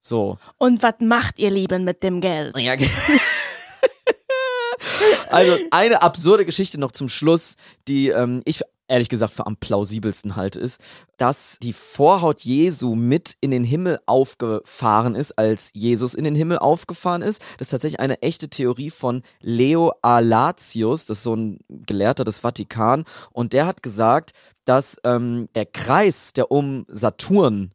[0.00, 0.38] So.
[0.58, 2.58] Und was macht ihr Lieben mit dem Geld?
[2.58, 2.74] Ja,
[5.30, 7.54] also eine absurde Geschichte noch zum Schluss,
[7.86, 8.62] die ähm, ich
[8.92, 10.78] ehrlich gesagt für am plausibelsten halte, ist,
[11.16, 16.58] dass die Vorhaut Jesu mit in den Himmel aufgefahren ist, als Jesus in den Himmel
[16.58, 17.40] aufgefahren ist.
[17.56, 22.40] Das ist tatsächlich eine echte Theorie von Leo Alatius, das ist so ein Gelehrter des
[22.40, 24.32] Vatikan, und der hat gesagt,
[24.66, 27.72] dass ähm, der Kreis, der um Saturn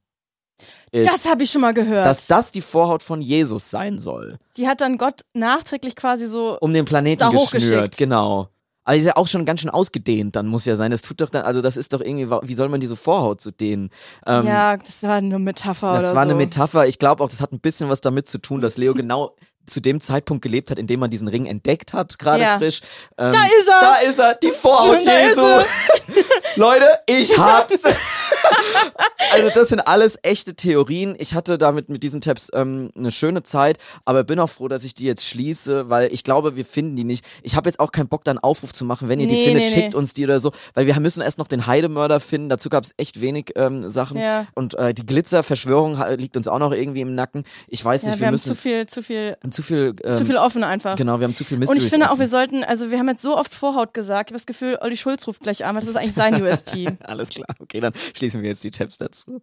[0.92, 2.06] ist, Das habe ich schon mal gehört.
[2.06, 6.58] dass das die Vorhaut von Jesus sein soll die hat dann Gott nachträglich quasi so.
[6.60, 8.50] um den Planeten geschnürt, genau.
[8.84, 10.92] Aber ist ja auch schon ganz schön ausgedehnt, dann muss ja sein.
[10.92, 13.52] Das tut doch dann, also das ist doch irgendwie, wie soll man diese Vorhaut so
[13.52, 13.90] dehnen?
[14.26, 16.30] Ähm, ja, das war eine Metapher das oder war so.
[16.30, 16.88] eine Metapher.
[16.88, 19.36] Ich glaube auch, das hat ein bisschen was damit zu tun, dass Leo genau
[19.68, 22.58] zu dem Zeitpunkt gelebt hat, in dem man diesen Ring entdeckt hat, gerade Ja.
[22.58, 22.82] frisch.
[23.18, 23.80] Ähm, Da ist er!
[23.82, 25.42] Da ist er, die Vorhaut Jesu.
[26.56, 27.84] Leute, ich hab's.
[29.34, 31.16] also das sind alles echte Theorien.
[31.20, 34.84] Ich hatte damit mit diesen Tabs ähm, eine schöne Zeit, aber bin auch froh, dass
[34.84, 37.26] ich die jetzt schließe, weil ich glaube, wir finden die nicht.
[37.44, 39.46] Ich habe jetzt auch keinen Bock, da einen Aufruf zu machen, wenn ihr die Nee,
[39.46, 39.98] findet, nee, schickt nee.
[40.00, 42.50] uns die oder so, weil wir müssen erst noch den Heidemörder finden.
[42.50, 44.48] Dazu gab es echt wenig ähm, Sachen Ja.
[44.56, 47.44] und äh, die Glitzerverschwörung liegt uns auch noch irgendwie im Nacken.
[47.68, 50.14] Ich weiß Ja, nicht, wir, wir, haben müssen zu viel, zu viel, zu viel, ähm,
[50.14, 50.96] zu viel offen einfach.
[50.96, 52.20] Genau, wir haben zu viel Und Mysteries ich finde auch, offen.
[52.22, 54.98] wir sollten, also wir haben jetzt so oft Vorhaut gesagt, ich habe das Gefühl, Olli
[54.98, 56.88] Schulz ruft gleich an, weil das ist eigentlich sein USP.
[57.04, 59.42] Alles klar, okay, dann schließen wir jetzt die Tabs dazu.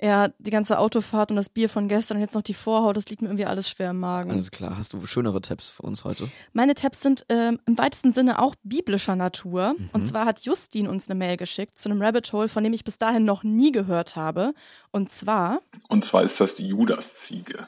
[0.00, 3.08] Ja, die ganze Autofahrt und das Bier von gestern und jetzt noch die Vorhaut, das
[3.08, 4.30] liegt mir irgendwie alles schwer im Magen.
[4.30, 6.28] Alles klar, hast du schönere Tabs für uns heute?
[6.52, 9.74] Meine Tabs sind ähm, im weitesten Sinne auch biblischer Natur.
[9.78, 9.90] Mhm.
[9.92, 12.84] Und zwar hat Justin uns eine Mail geschickt zu einem Rabbit Hole, von dem ich
[12.84, 14.54] bis dahin noch nie gehört habe.
[14.90, 17.66] Und zwar, Und zwar ist das die Judasziege.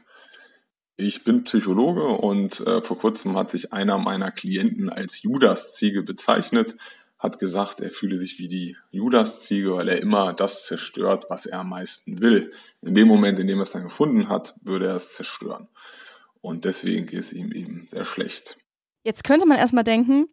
[0.99, 6.77] Ich bin Psychologe und äh, vor kurzem hat sich einer meiner Klienten als Judasziege bezeichnet,
[7.27, 11.61] hat gesagt, er fühle sich wie die Judasziege, weil er immer das zerstört, was er
[11.61, 12.53] am meisten will.
[12.83, 15.69] In dem Moment, in dem er es dann gefunden hat, würde er es zerstören.
[16.41, 18.57] Und deswegen geht es ihm eben sehr schlecht.
[19.03, 20.29] jetzt könnte man erstmal denken,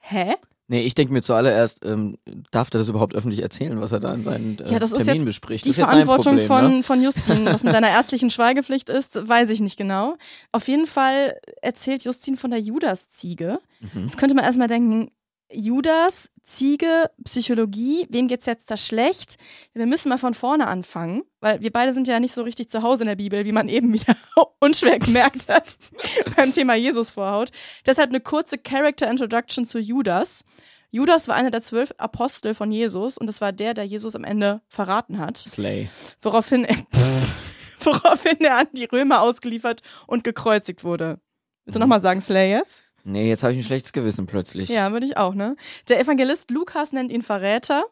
[0.00, 0.34] hä?
[0.66, 2.16] Nee, ich denke mir zuallererst, ähm,
[2.50, 5.04] darf der das überhaupt öffentlich erzählen, was er da in seinen äh, Ja, das ist
[5.04, 5.64] Termin jetzt bespricht?
[5.66, 6.82] Die das ist jetzt sein Verantwortung Problem, von, ne?
[6.82, 10.16] von Justin, was mit deiner ärztlichen Schweigepflicht ist, weiß ich nicht genau.
[10.52, 13.58] Auf jeden Fall erzählt Justin von der Judas-Ziege.
[13.80, 14.02] Mhm.
[14.02, 15.10] Jetzt könnte man erstmal denken,
[15.52, 19.36] Judas, Ziege, Psychologie, wem geht's jetzt da schlecht?
[19.72, 22.82] Wir müssen mal von vorne anfangen, weil wir beide sind ja nicht so richtig zu
[22.82, 24.16] Hause in der Bibel, wie man eben wieder
[24.60, 25.76] unschwer gemerkt hat
[26.36, 27.50] beim Thema Jesus vorhaut.
[27.86, 30.44] Deshalb eine kurze Character Introduction zu Judas.
[30.90, 34.24] Judas war einer der zwölf Apostel von Jesus und es war der, der Jesus am
[34.24, 35.88] Ende verraten hat Slay.
[36.20, 36.76] woraufhin er,
[37.80, 41.18] woraufhin er an die Römer ausgeliefert und gekreuzigt wurde.
[41.64, 42.84] Willst du nochmal sagen, Slay jetzt?
[43.06, 44.70] Nee, jetzt habe ich ein schlechtes Gewissen plötzlich.
[44.70, 45.56] Ja, würde ich auch, ne?
[45.88, 47.84] Der Evangelist Lukas nennt ihn Verräter.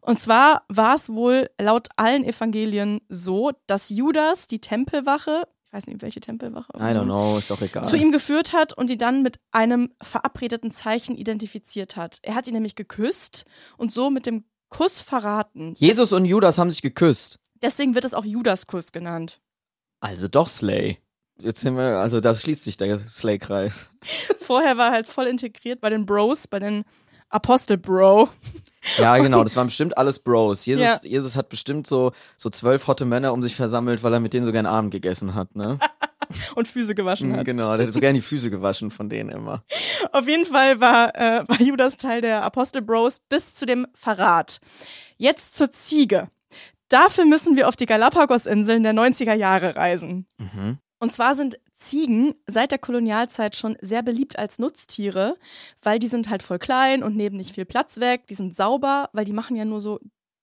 [0.00, 5.86] Und zwar war es wohl laut allen Evangelien so, dass Judas die Tempelwache, ich weiß
[5.86, 7.84] nicht, welche Tempelwache, I don't know, ist doch egal.
[7.84, 12.18] zu ihm geführt hat und die dann mit einem verabredeten Zeichen identifiziert hat.
[12.22, 13.44] Er hat ihn nämlich geküsst
[13.76, 15.74] und so mit dem Kuss verraten.
[15.76, 17.38] Jesus und Judas haben sich geküsst.
[17.60, 19.40] Deswegen wird es auch Judaskuss genannt.
[20.00, 20.98] Also doch Slay.
[21.38, 23.86] Jetzt sind wir, also da schließt sich der Slay-Kreis.
[24.40, 26.84] Vorher war er halt voll integriert bei den Bros, bei den
[27.28, 28.28] Apostel Bro.
[28.98, 30.66] Ja, genau, das waren bestimmt alles Bros.
[30.66, 30.98] Jesus, Ja.
[31.02, 34.44] Jesus hat bestimmt so, so zwölf hotte Männer um sich versammelt, weil er mit denen
[34.44, 35.78] so gern Abend gegessen hat, ne?
[36.54, 37.46] und Füße gewaschen hat.
[37.46, 39.64] genau, der hat so gern die Füße gewaschen von denen immer.
[40.12, 44.58] Auf jeden Fall war, äh, war Judas Teil der Apostel Bros bis zu dem Verrat.
[45.16, 46.28] Jetzt zur Ziege.
[46.90, 50.26] Dafür müssen wir auf die Galapagos-Inseln der 90er Jahre reisen.
[50.36, 50.78] Mhm.
[51.00, 55.36] Und zwar sind Ziegen seit der Kolonialzeit schon sehr beliebt als Nutztiere,
[55.82, 58.26] weil die sind halt voll klein und nehmen nicht viel Platz weg.
[58.28, 59.98] Die sind sauber, weil die machen ja nur so,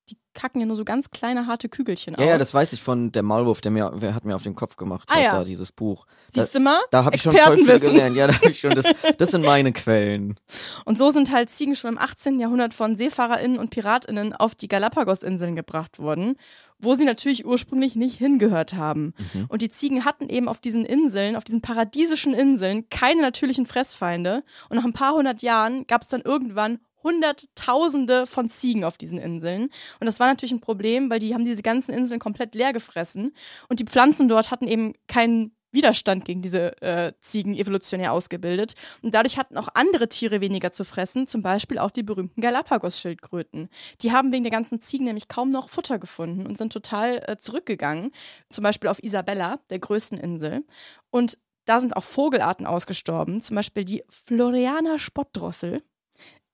[0.09, 2.25] die kacken ja nur so ganz kleine harte Kügelchen Ja, aus.
[2.25, 4.75] ja, das weiß ich von der Maulwurf, der mir, wer hat mir auf den Kopf
[4.75, 5.31] gemacht, Ah, hat ja.
[5.39, 6.05] da dieses Buch.
[6.33, 6.79] Da, Siehst du mal?
[6.91, 8.15] da habe ich schon voll viel gelernt.
[8.17, 8.85] Ja, da ich schon, das,
[9.17, 10.35] das sind meine Quellen.
[10.85, 12.39] Und so sind halt Ziegen schon im 18.
[12.39, 16.35] Jahrhundert von SeefahrerInnen und PiratInnen auf die Galapagos-Inseln gebracht worden,
[16.83, 19.13] wo sie natürlich ursprünglich nicht hingehört haben.
[19.33, 19.45] Mhm.
[19.49, 24.43] Und die Ziegen hatten eben auf diesen Inseln, auf diesen paradiesischen Inseln, keine natürlichen Fressfeinde.
[24.69, 29.17] Und nach ein paar hundert Jahren gab es dann irgendwann Hunderttausende von Ziegen auf diesen
[29.17, 29.63] Inseln.
[29.99, 33.33] Und das war natürlich ein Problem, weil die haben diese ganzen Inseln komplett leer gefressen.
[33.69, 38.73] Und die Pflanzen dort hatten eben keinen Widerstand gegen diese äh, Ziegen evolutionär ausgebildet.
[39.01, 43.69] Und dadurch hatten auch andere Tiere weniger zu fressen, zum Beispiel auch die berühmten Galapagos-Schildkröten.
[44.01, 47.37] Die haben wegen der ganzen Ziegen nämlich kaum noch Futter gefunden und sind total äh,
[47.37, 48.11] zurückgegangen,
[48.49, 50.63] zum Beispiel auf Isabella, der größten Insel.
[51.09, 55.83] Und da sind auch Vogelarten ausgestorben, zum Beispiel die Floriana Spottdrossel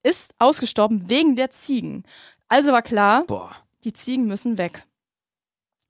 [0.03, 2.03] ist ausgestorben wegen der Ziegen.
[2.47, 3.56] Also war klar, Boah.
[3.84, 4.84] die Ziegen müssen weg.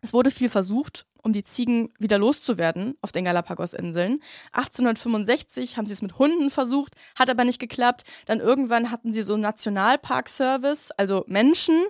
[0.02, 4.22] Es wurde viel versucht, um die Ziegen wieder loszuwerden auf den Galapagos-Inseln.
[4.54, 8.04] 1865 haben sie es mit Hunden versucht, hat aber nicht geklappt.
[8.26, 11.86] Dann irgendwann hatten sie so Nationalpark-Service, also Menschen.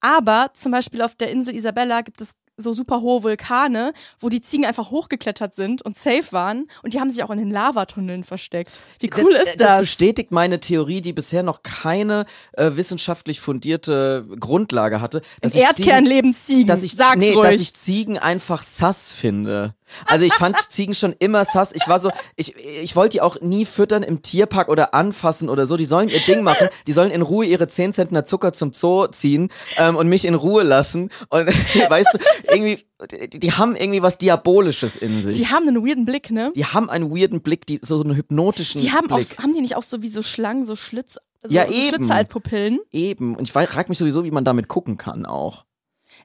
[0.00, 4.40] Aber zum Beispiel auf der Insel Isabella gibt es so super hohe Vulkane, wo die
[4.40, 8.22] Ziegen einfach hochgeklettert sind und safe waren und die haben sich auch in den Lavatunneln
[8.24, 8.78] versteckt.
[9.00, 9.68] Wie cool das, ist das?
[9.68, 15.18] Das bestätigt meine Theorie, die bisher noch keine äh, wissenschaftlich fundierte Grundlage hatte.
[15.18, 16.66] Im Dass ich Erdkern Ziegen- leben Ziegen.
[16.66, 17.50] Dass ich, Sag's nee, ruhig.
[17.50, 19.74] dass ich Ziegen einfach sass finde.
[20.06, 21.72] Also ich fand Ziegen schon immer sass.
[21.72, 25.66] Ich war so, ich, ich wollte die auch nie füttern im Tierpark oder anfassen oder
[25.66, 25.76] so.
[25.76, 26.68] Die sollen ihr Ding machen.
[26.86, 30.34] Die sollen in Ruhe ihre 10 Zentner Zucker zum Zoo ziehen ähm, und mich in
[30.34, 31.10] Ruhe lassen.
[31.28, 31.46] Und
[31.88, 32.84] weißt du, irgendwie,
[33.32, 35.38] die, die haben irgendwie was Diabolisches in sich.
[35.38, 36.52] die haben einen weirden Blick, ne?
[36.54, 39.38] Die haben einen weirden Blick, die, so einen hypnotischen Die haben auch, Blick.
[39.38, 41.96] haben die nicht auch so wie so Schlangen, so Schlitz, so, Ja, so eben.
[41.96, 42.80] Schlitzaltpupillen?
[42.92, 43.36] Eben.
[43.36, 45.64] Und ich frage mich sowieso, wie man damit gucken kann auch.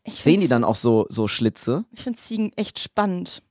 [0.03, 1.85] Ich Sehen die dann auch so, so Schlitze?
[1.91, 3.43] Ich finde Ziegen echt spannend.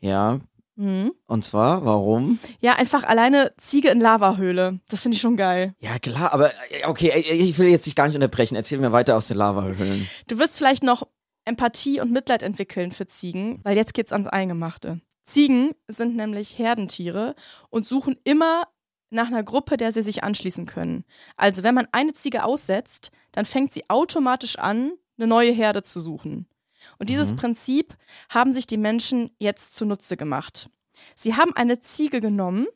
[0.00, 0.40] Ja.
[0.76, 1.12] Mhm.
[1.26, 2.38] Und zwar, warum?
[2.60, 4.80] Ja, einfach alleine Ziege in Lavahöhle.
[4.88, 5.74] Das finde ich schon geil.
[5.78, 8.56] Ja, klar, aber äh, okay, äh, ich will jetzt dich gar nicht unterbrechen.
[8.56, 10.08] Erzähl mir weiter aus den Lavahöhlen.
[10.28, 11.06] Du wirst vielleicht noch
[11.50, 15.00] Empathie und Mitleid entwickeln für Ziegen, weil jetzt geht's ans Eingemachte.
[15.24, 17.34] Ziegen sind nämlich Herdentiere
[17.68, 18.64] und suchen immer
[19.10, 21.04] nach einer Gruppe, der sie sich anschließen können.
[21.36, 26.00] Also wenn man eine Ziege aussetzt, dann fängt sie automatisch an, eine neue Herde zu
[26.00, 26.46] suchen.
[26.98, 27.36] Und dieses Mhm.
[27.36, 27.96] Prinzip
[28.30, 30.70] haben sich die Menschen jetzt zunutze gemacht.
[31.16, 32.66] Sie haben eine Ziege genommen,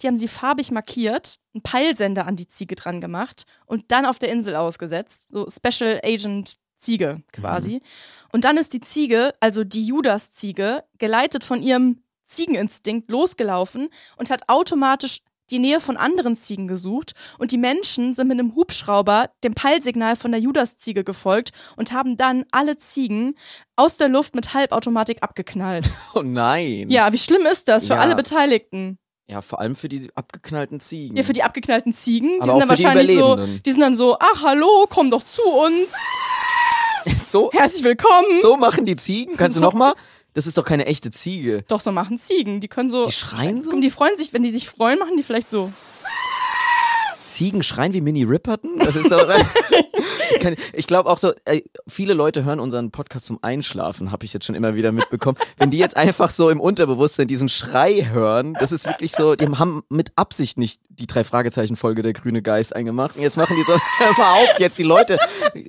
[0.00, 4.18] die haben sie farbig markiert, einen Peilsender an die Ziege dran gemacht und dann auf
[4.18, 5.26] der Insel ausgesetzt.
[5.30, 7.82] So Special Agent Ziege quasi.
[8.32, 14.48] Und dann ist die Ziege, also die Judas-Ziege, geleitet von ihrem Ziegeninstinkt losgelaufen und hat
[14.48, 15.18] automatisch
[15.50, 20.14] die Nähe von anderen Ziegen gesucht und die Menschen sind mit einem Hubschrauber dem Peilsignal
[20.14, 23.34] von der Judas-Ziege gefolgt und haben dann alle Ziegen
[23.74, 25.90] aus der Luft mit Halbautomatik abgeknallt.
[26.14, 26.88] Oh nein.
[26.88, 28.00] Ja, wie schlimm ist das für Ja.
[28.00, 28.96] alle Beteiligten?
[29.26, 31.16] Ja, vor allem für die abgeknallten Ziegen.
[31.16, 33.70] Ja, für die abgeknallten Ziegen, die Aber sind auch dann für die wahrscheinlich so, die
[33.72, 35.92] sind dann so, ach hallo, komm doch zu uns,
[37.16, 38.26] so, herzlich willkommen.
[38.42, 39.36] so machen die Ziegen?
[39.36, 39.94] Kannst du noch mal?
[40.34, 41.64] Das ist doch keine echte Ziege.
[41.68, 42.60] Doch, so machen Ziegen.
[42.60, 43.06] Die können so.
[43.06, 43.78] Die schreien so?
[43.80, 45.72] Die freuen sich, wenn die sich freuen, machen die vielleicht so.
[47.30, 48.78] Ziegen schreien wie Mini Ripperton?
[48.78, 49.28] Das ist doch.
[50.72, 54.46] Ich glaube auch so, ey, viele Leute hören unseren Podcast zum Einschlafen, habe ich jetzt
[54.46, 55.36] schon immer wieder mitbekommen.
[55.58, 59.46] Wenn die jetzt einfach so im Unterbewusstsein diesen Schrei hören, das ist wirklich so, die
[59.46, 63.16] haben mit Absicht nicht die drei Fragezeichen Folge der grüne Geist eingemacht.
[63.16, 65.18] Und jetzt machen die so, hör mal auf, jetzt die Leute,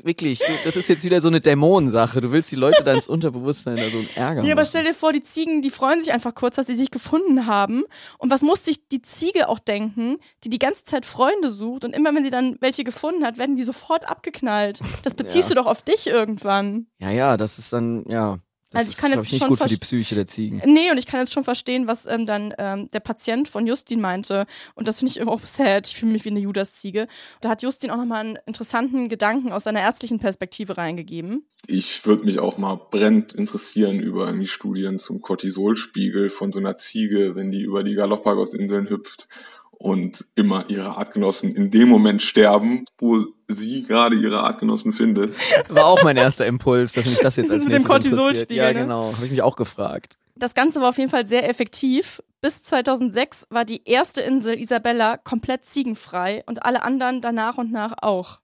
[0.03, 2.21] wirklich, das ist jetzt wieder so eine Dämonensache.
[2.21, 4.45] Du willst die Leute da ins Unterbewusstsein da so ärgern.
[4.45, 4.69] Ja, aber machen.
[4.69, 7.83] stell dir vor, die Ziegen, die freuen sich einfach kurz, dass sie sich gefunden haben.
[8.17, 11.93] Und was muss sich die Ziege auch denken, die die ganze Zeit Freunde sucht und
[11.95, 14.79] immer wenn sie dann welche gefunden hat, werden die sofort abgeknallt.
[15.03, 15.55] Das beziehst Ja.
[15.55, 16.87] du doch auf dich irgendwann.
[16.99, 18.39] ja, ja, das ist dann, ja.
[18.73, 20.61] Das Also ich kann ist, jetzt ich, nicht schon gut für die Psyche der Ziegen.
[20.65, 23.99] Nee, und ich kann jetzt schon verstehen, was ähm, dann ähm, der Patient von Justin
[23.99, 24.45] meinte.
[24.75, 25.87] Und das finde ich auch sad.
[25.87, 27.07] Ich fühle mich wie eine Judas-Ziege.
[27.41, 31.45] Da hat Justin auch nochmal einen interessanten Gedanken aus seiner ärztlichen Perspektive reingegeben.
[31.67, 36.77] Ich würde mich auch mal brennend interessieren über irgendwie Studien zum Cortisolspiegel von so einer
[36.77, 39.27] Ziege, wenn die über die Galapagos-Inseln hüpft
[39.81, 45.35] und immer ihre Artgenossen in dem Moment sterben, wo sie gerade ihre Artgenossen findet.
[45.69, 48.51] War auch mein erster Impuls, dass mich das jetzt als Mit dem Cortisolspiegel, interessiert.
[48.51, 48.79] Ja, ne?
[48.81, 49.13] genau.
[49.15, 50.19] Habe ich mich auch gefragt.
[50.35, 52.21] Das Ganze war auf jeden Fall sehr effektiv.
[52.41, 57.71] Bis 2006 war die erste Insel Isabella komplett ziegenfrei und alle anderen dann nach und
[57.71, 58.39] nach auch.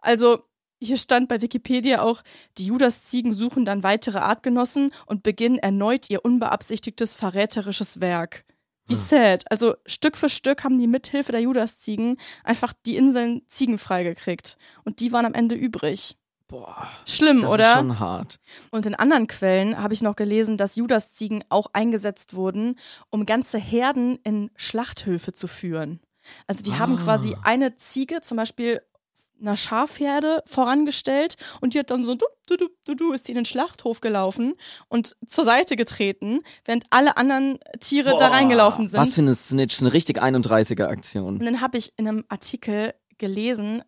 [0.00, 0.40] Also
[0.82, 2.22] hier stand bei Wikipedia auch,
[2.58, 8.44] die Judas-Ziegen suchen dann weitere Artgenossen und beginnen erneut ihr unbeabsichtigtes verräterisches Werk.
[8.86, 9.50] Wie sad.
[9.50, 14.58] Also Stück für Stück haben die mithilfe der Judas-Ziegen einfach die Inseln ziegenfrei gekriegt.
[14.84, 16.16] Und die waren am Ende übrig.
[16.48, 17.70] Boah, Schlimm, das oder?
[17.70, 18.38] ist schon hart.
[18.70, 22.78] Und in anderen Quellen habe ich noch gelesen, dass Judasziegen auch eingesetzt wurden,
[23.10, 26.00] um ganze Herden in Schlachthöfe zu führen.
[26.46, 27.02] Also die haben Ah.
[27.02, 28.82] quasi eine Ziege, zum Beispiel
[29.40, 33.32] einer Schafherde, vorangestellt und die hat dann so du, du, du, du, du, ist die
[33.32, 34.54] in den Schlachthof gelaufen
[34.88, 39.00] und zur Seite getreten, während alle anderen Tiere da Boah, reingelaufen sind.
[39.00, 41.38] Was für eine Snitch, eine richtig 31er Aktion.
[41.38, 43.82] Und dann habe ich in einem Artikel gelesen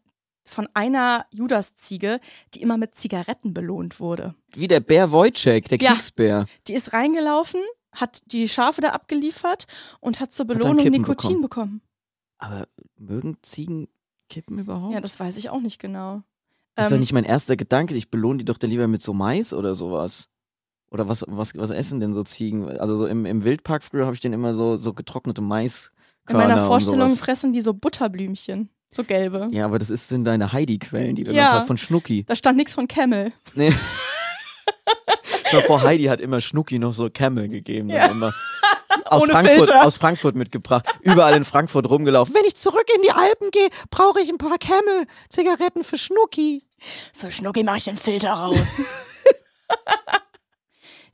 [0.44, 2.20] von einer Judasziege,
[2.54, 4.34] die immer mit Zigaretten belohnt wurde.
[4.54, 5.92] Wie der Bär Wojciech, der Ja.
[5.92, 6.46] Kriegsbär.
[6.68, 7.60] Die ist reingelaufen,
[7.92, 9.66] hat die Schafe da abgeliefert
[10.00, 11.82] und hat zur Belohnung Kippen Nikotin bekommen.
[12.38, 13.88] Aber mögen Ziegen
[14.28, 14.94] Kippen überhaupt?
[14.94, 16.22] Ja, das weiß ich auch nicht genau.
[16.74, 17.94] Das ist doch Ähm, nicht mein erster Gedanke.
[17.94, 20.28] Ich belohne die doch dann lieber mit so Mais oder sowas.
[20.90, 22.68] Oder was, was, was essen denn so Ziegen?
[22.78, 25.92] Also so im, im Wildpark früher habe ich den immer so, so getrocknete Mais.
[26.28, 28.68] In meiner Vorstellung fressen die so Butterblümchen.
[28.90, 29.48] So gelbe.
[29.50, 31.46] Ja, aber das ist in deine Heidi-Quellen, die du Ja.
[31.50, 32.24] noch hast von Schnucki.
[32.24, 33.32] Da stand nichts von Camel.
[33.54, 33.72] Nee.
[35.66, 37.88] Vor, Heidi hat immer Schnucki noch so Camel gegeben.
[37.88, 38.06] Ja.
[38.06, 38.32] Immer.
[39.04, 39.84] Aus Ohne Frankfurt, Filter.
[39.84, 40.86] aus Frankfurt mitgebracht.
[41.00, 42.34] Überall in Frankfurt rumgelaufen.
[42.34, 45.06] Wenn ich zurück in die Alpen gehe, brauche ich ein paar Camel.
[45.28, 46.64] Zigaretten für Schnucki.
[47.14, 48.56] Für Schnucki mache ich den Filter raus.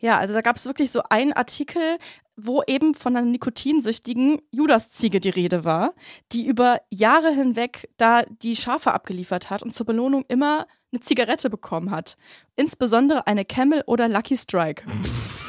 [0.00, 1.98] ja, also da gab es wirklich so einen Artikel,
[2.36, 5.92] wo eben von einer nikotinsüchtigen Judasziege die Rede war,
[6.32, 11.50] die über Jahre hinweg da die Schafe abgeliefert hat und zur Belohnung immer eine Zigarette
[11.50, 12.16] bekommen hat.
[12.56, 14.84] Insbesondere eine Camel oder Lucky Strike.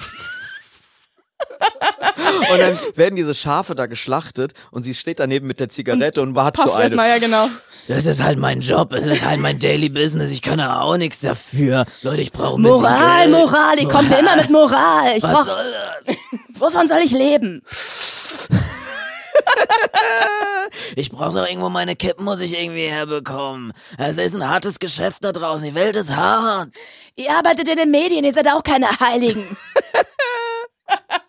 [2.51, 6.37] Und dann werden diese Schafe da geschlachtet und sie steht daneben mit der Zigarette und
[6.37, 6.83] hat so eine.
[6.83, 7.47] erstmal, ja genau.
[7.87, 10.95] Das ist halt mein Job, es ist halt mein Daily Business, ich kann da auch
[10.95, 11.85] nichts dafür.
[12.01, 15.17] Leute, ich brauche ein Moral, Moral, ich komme immer mit Moral.
[15.17, 15.73] Ich Was brauch, soll
[16.05, 16.15] das?
[16.61, 17.61] wovon soll ich leben?
[20.95, 23.73] Ich brauche doch irgendwo meine Kippen, muss ich irgendwie herbekommen.
[23.97, 26.69] Es ist ein hartes Geschäft da draußen, die Welt ist hart.
[27.15, 29.45] Ihr arbeitet in den Medien, ihr seid auch keine Heiligen.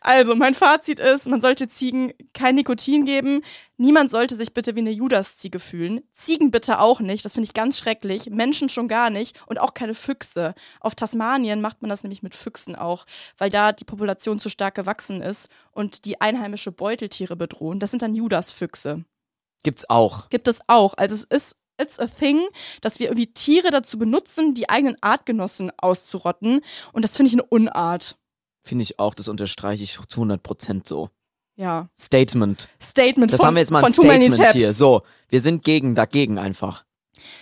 [0.00, 3.42] Also, mein Fazit ist, man sollte Ziegen kein Nikotin geben.
[3.76, 6.00] Niemand sollte sich bitte wie eine Judasziege fühlen.
[6.12, 8.30] Ziegen bitte auch nicht, das finde ich ganz schrecklich.
[8.30, 10.54] Menschen schon gar nicht und auch keine Füchse.
[10.80, 13.06] Auf Tasmanien macht man das nämlich mit Füchsen auch,
[13.38, 17.78] weil da die Population zu stark gewachsen ist und die einheimische Beuteltiere bedrohen.
[17.78, 19.04] Das sind dann Judasfüchse.
[19.62, 20.28] Gibt's auch.
[20.28, 20.94] Gibt es auch.
[20.94, 22.40] Also es ist It's a thing,
[22.80, 26.60] dass wir irgendwie Tiere dazu benutzen, die eigenen Artgenossen auszurotten.
[26.92, 28.18] Und das finde ich eine Unart.
[28.62, 31.10] Finde ich auch, das unterstreiche ich zu 100 Prozent so.
[31.56, 31.88] Ja.
[31.96, 32.68] Statement.
[32.80, 34.72] Statement Das von, haben wir jetzt mal ein Statement hier.
[34.72, 36.84] So, wir sind gegen, dagegen einfach.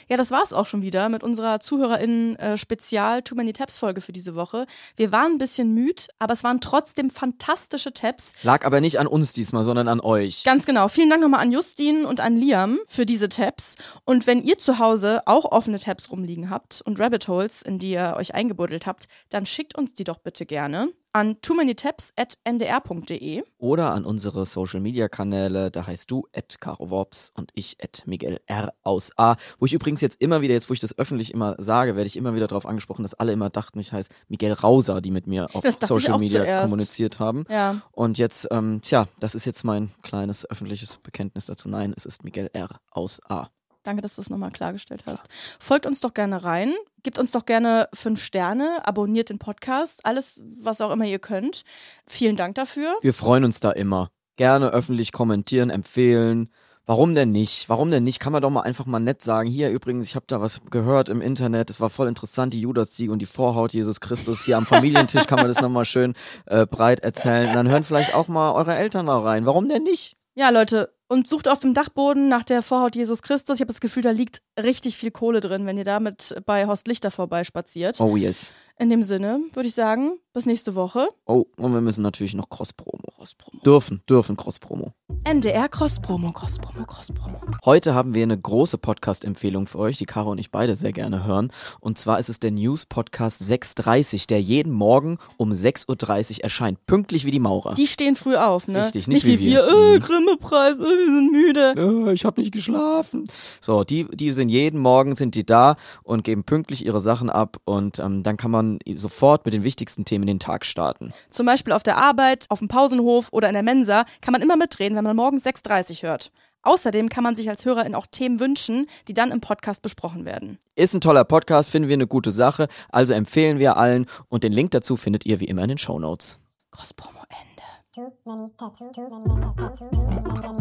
[0.09, 4.13] Ja, das war's auch schon wieder mit unserer ZuhörerInnen äh, Too Many Tabs Folge für
[4.13, 4.67] diese Woche.
[4.97, 8.33] Wir waren ein bisschen müde, aber es waren trotzdem fantastische Tabs.
[8.43, 10.45] Lag aber nicht an uns diesmal, sondern an euch.
[10.45, 10.89] Ganz genau.
[10.89, 13.77] Vielen Dank nochmal an Justin und an Liam für diese Tabs.
[14.05, 17.93] Und wenn ihr zu Hause auch offene Tabs rumliegen habt und Rabbit Holes, in die
[17.93, 22.13] ihr euch eingebuddelt habt, dann schickt uns die doch bitte gerne an too many tabs
[22.17, 23.43] at ndr.de.
[23.59, 28.03] Oder an unsere Social Media Kanäle, da heißt du at Caro Worps und ich at
[28.07, 29.37] Miguel R aus A.
[29.59, 32.17] Wo ich übrigens jetzt immer wieder, jetzt wo ich das öffentlich immer sage, werde ich
[32.17, 35.49] immer wieder darauf angesprochen, dass alle immer dachten, ich heiße Miguel Rauser, die mit mir
[35.55, 36.65] auf Social Media zuerst.
[36.65, 37.45] kommuniziert haben.
[37.49, 37.81] Ja.
[37.93, 41.69] Und jetzt, ähm, tja, das ist jetzt mein kleines öffentliches Bekenntnis dazu.
[41.69, 43.49] Nein, es ist Miguel R aus A.
[43.83, 45.25] Danke, dass du es nochmal klargestellt hast.
[45.59, 50.41] Folgt uns doch gerne rein, gebt uns doch gerne fünf Sterne, abonniert den Podcast, alles,
[50.61, 51.63] was auch immer ihr könnt.
[52.07, 52.95] Vielen Dank dafür.
[53.01, 54.11] Wir freuen uns da immer.
[54.37, 56.51] Gerne öffentlich kommentieren, empfehlen.
[56.87, 57.69] Warum denn nicht?
[57.69, 58.19] Warum denn nicht?
[58.19, 59.49] Kann man doch mal einfach mal nett sagen.
[59.49, 61.71] Hier übrigens, ich habe da was gehört im Internet.
[61.71, 64.45] Es war voll interessant, die Judas-Siege und die Vorhaut Jesus Christus.
[64.45, 66.15] Hier am Familientisch kann man das nochmal schön
[66.47, 67.51] äh, breit erzählen.
[67.51, 69.47] Und dann hören vielleicht auch mal eure Eltern mal rein.
[69.47, 70.17] Warum denn nicht?
[70.35, 73.57] Ja, Leute, und sucht auf dem Dachboden nach der Vorhaut Jesus Christus.
[73.57, 76.87] Ich habe das Gefühl, da liegt richtig viel Kohle drin, wenn ihr damit bei Horst
[76.89, 78.01] Lichter vorbeispaziert.
[78.01, 78.55] Oh yes.
[78.79, 81.09] In dem Sinne würde ich sagen, bis nächste Woche.
[81.27, 83.03] Oh, und wir müssen natürlich noch Cross-Promo.
[83.15, 83.63] Cross-Promo.
[83.63, 84.95] Dürfen, dürfen Cross-Promo.
[85.25, 87.41] NDR Cross-Promo, Cross-Promo, Cross-Promo.
[87.67, 91.25] Heute haben wir eine große Podcast-Empfehlung für euch, die Caro und ich beide sehr gerne
[91.27, 91.53] hören.
[91.81, 96.87] Und zwar ist es der News-Podcast 6.30, der jeden Morgen um 6.30 Uhr erscheint.
[96.87, 97.75] Pünktlich wie die Maurer.
[97.75, 98.85] Die stehen früh auf, ne?
[98.85, 99.67] Richtig, nicht wie, wie wir.
[99.67, 99.69] wir.
[99.69, 100.01] Äh, Mhm.
[100.01, 101.75] Grimme-Preis, äh, wir sind müde.
[102.09, 103.27] Äh, ich habe nicht geschlafen.
[103.61, 107.57] So, die, die sind jeden Morgen sind die da und geben pünktlich ihre Sachen ab
[107.65, 111.11] und ähm, dann kann man sofort mit den wichtigsten Themen den Tag starten.
[111.31, 114.57] Zum Beispiel auf der Arbeit, auf dem Pausenhof oder in der Mensa kann man immer
[114.57, 116.31] mitreden, wenn man morgens 6.30 hört.
[116.63, 120.59] Außerdem kann man sich als Hörerin auch Themen wünschen, die dann im Podcast besprochen werden.
[120.75, 124.53] Ist ein toller Podcast, finden wir eine gute Sache, also empfehlen wir allen und den
[124.53, 126.39] Link dazu findet ihr wie immer in den Shownotes.
[126.71, 127.50] Cross-Promo Ende.
[127.93, 128.05] Too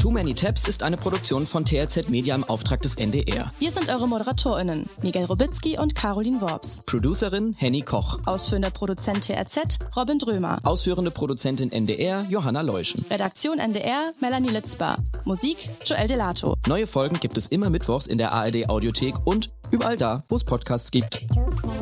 [0.10, 3.54] Many Tabs ist eine Produktion von TRZ Media im Auftrag des NDR.
[3.60, 6.82] Wir sind eure ModeratorInnen, Miguel Robitzky und Caroline Worps.
[6.88, 8.18] Producerin Henny Koch.
[8.26, 10.58] Ausführender Produzent TRZ, Robin Drömer.
[10.63, 13.06] Ausführende Produzentin NDR Johanna Leuschen.
[13.12, 14.98] Redaktion NDR, Melanie Litzbar.
[15.26, 16.56] Musik, Joel Delato.
[16.65, 20.44] Neue Folgen gibt es immer mittwochs in der ARD Audiothek und überall da, wo es
[20.44, 21.22] Podcasts gibt.
[21.32, 21.80] Too many